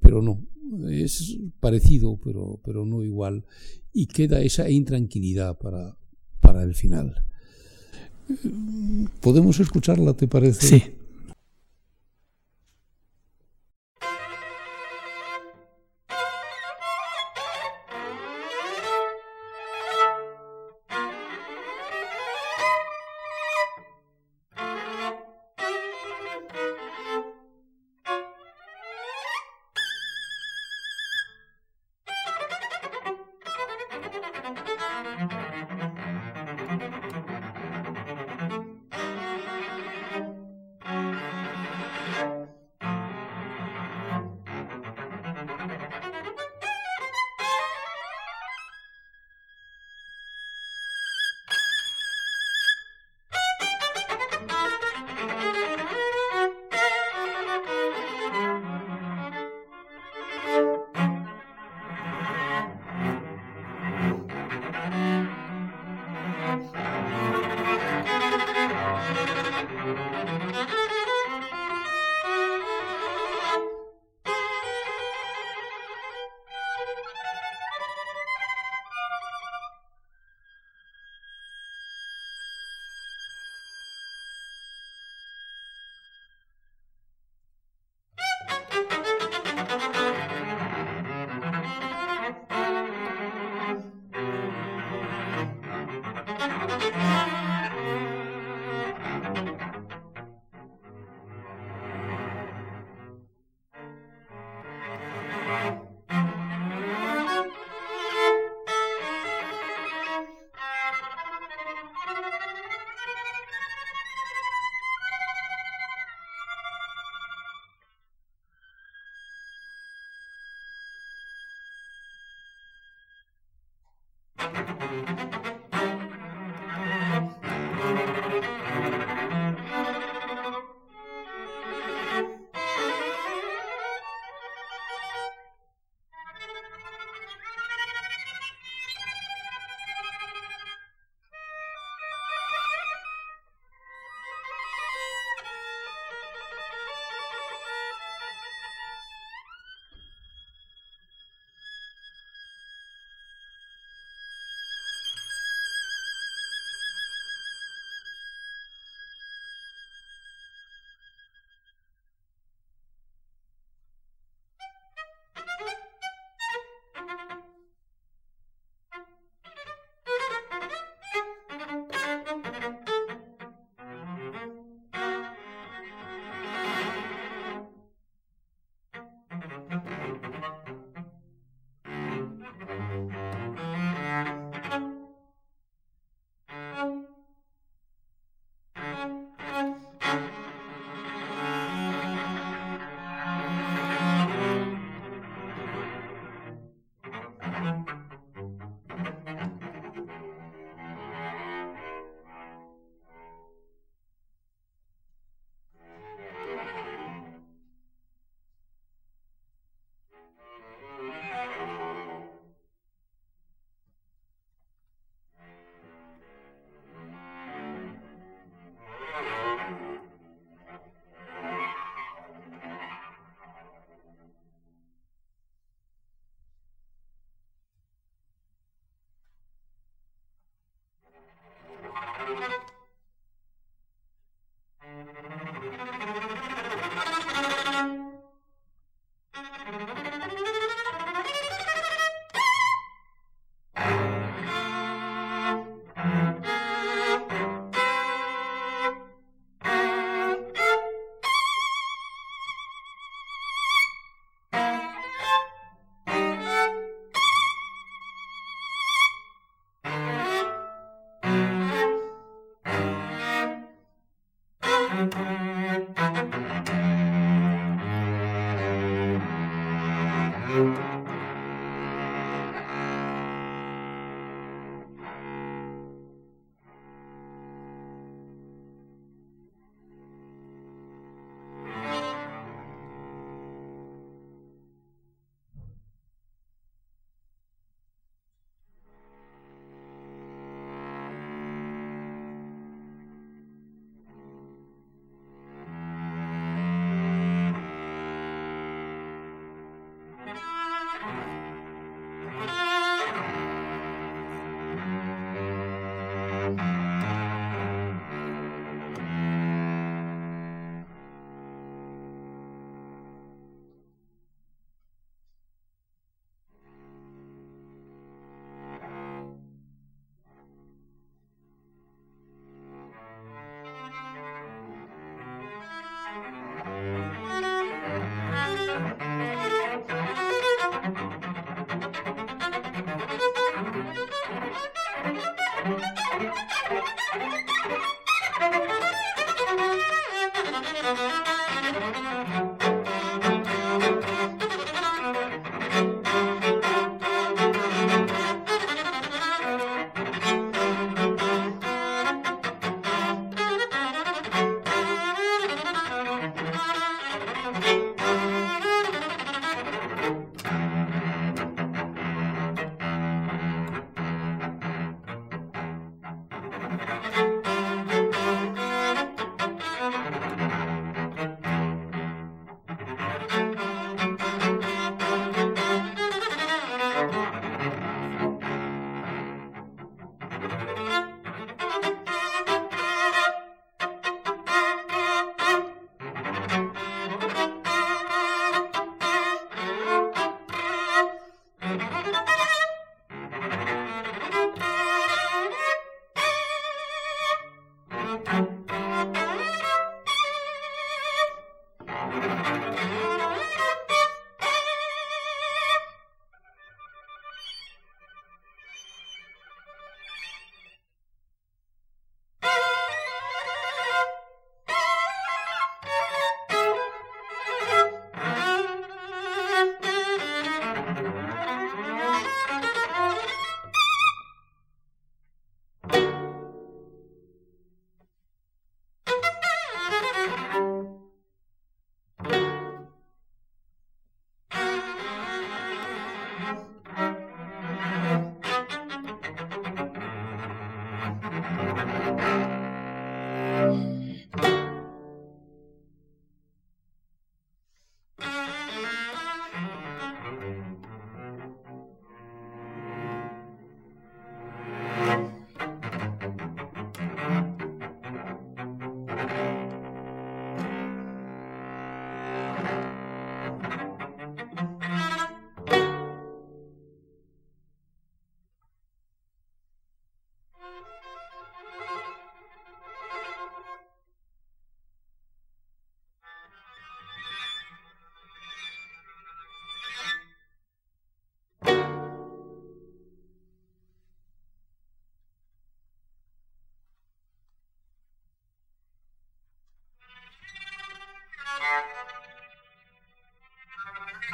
[0.00, 0.40] pero no,
[0.88, 3.44] es parecido, pero, pero no igual,
[3.92, 5.96] y queda esa intranquilidad para,
[6.40, 7.22] para el final.
[9.20, 10.66] ¿Podemos escucharla, te parece?
[10.66, 10.82] Sí.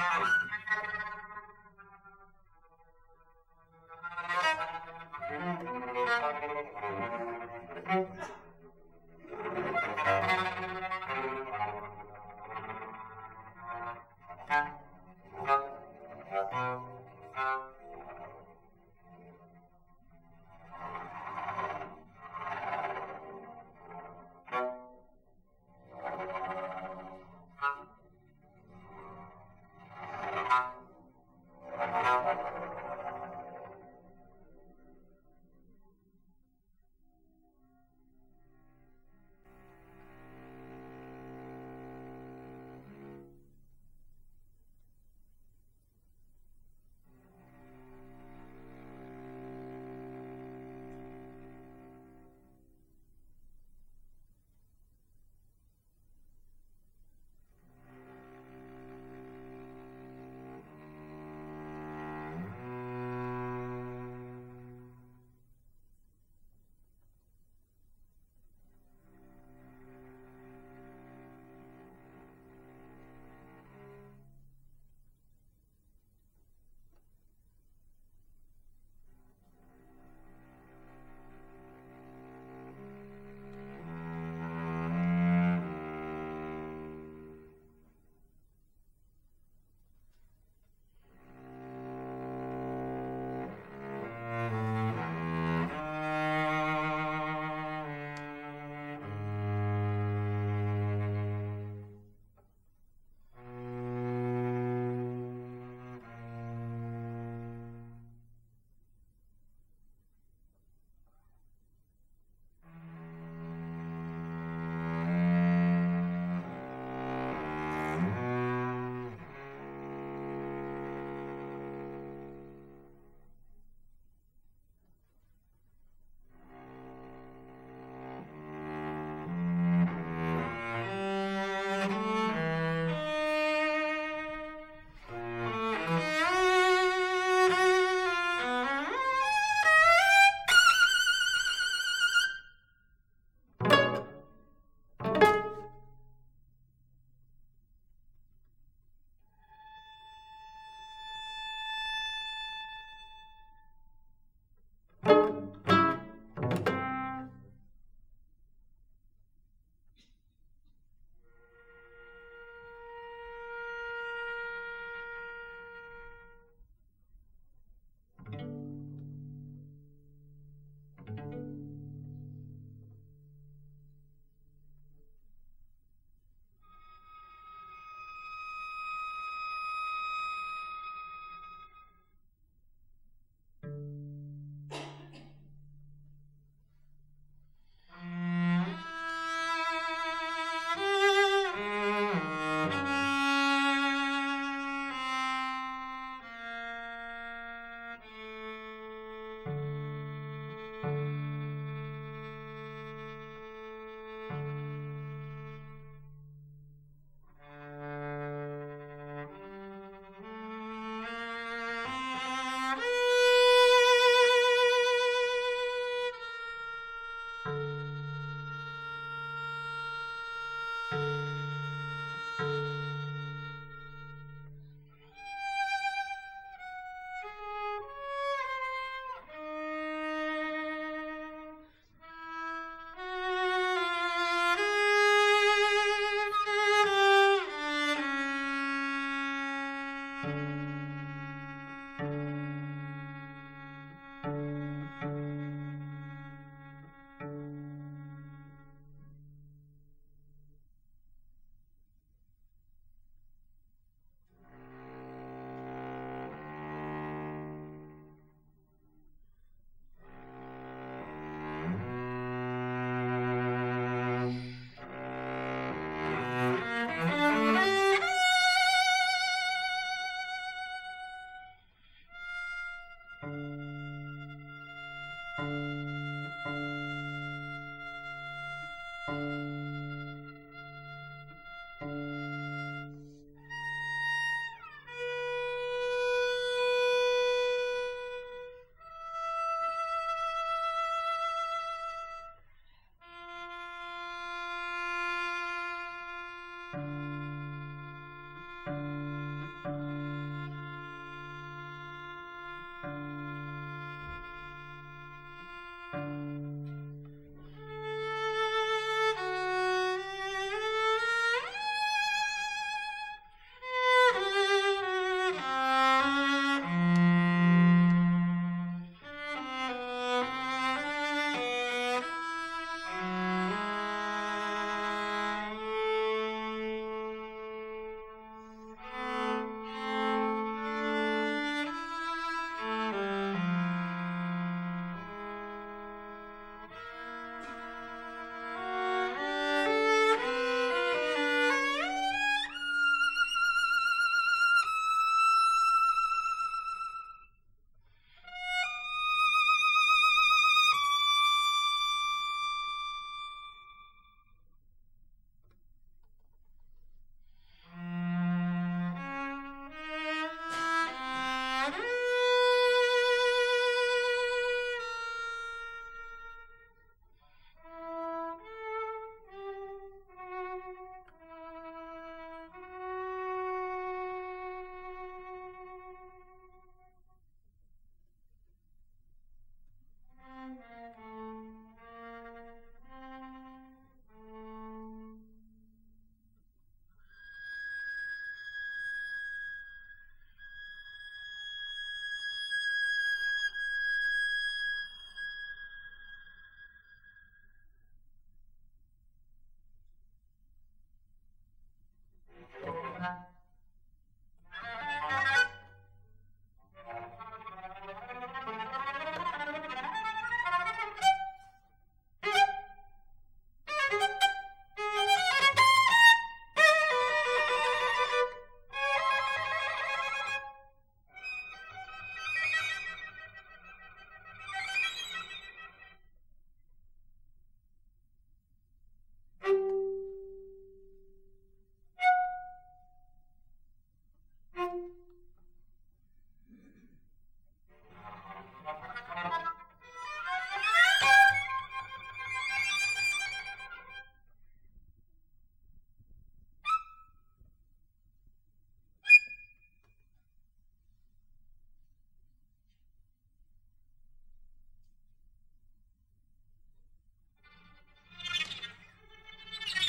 [0.05, 0.41] Oh,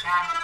[0.04, 0.43] track.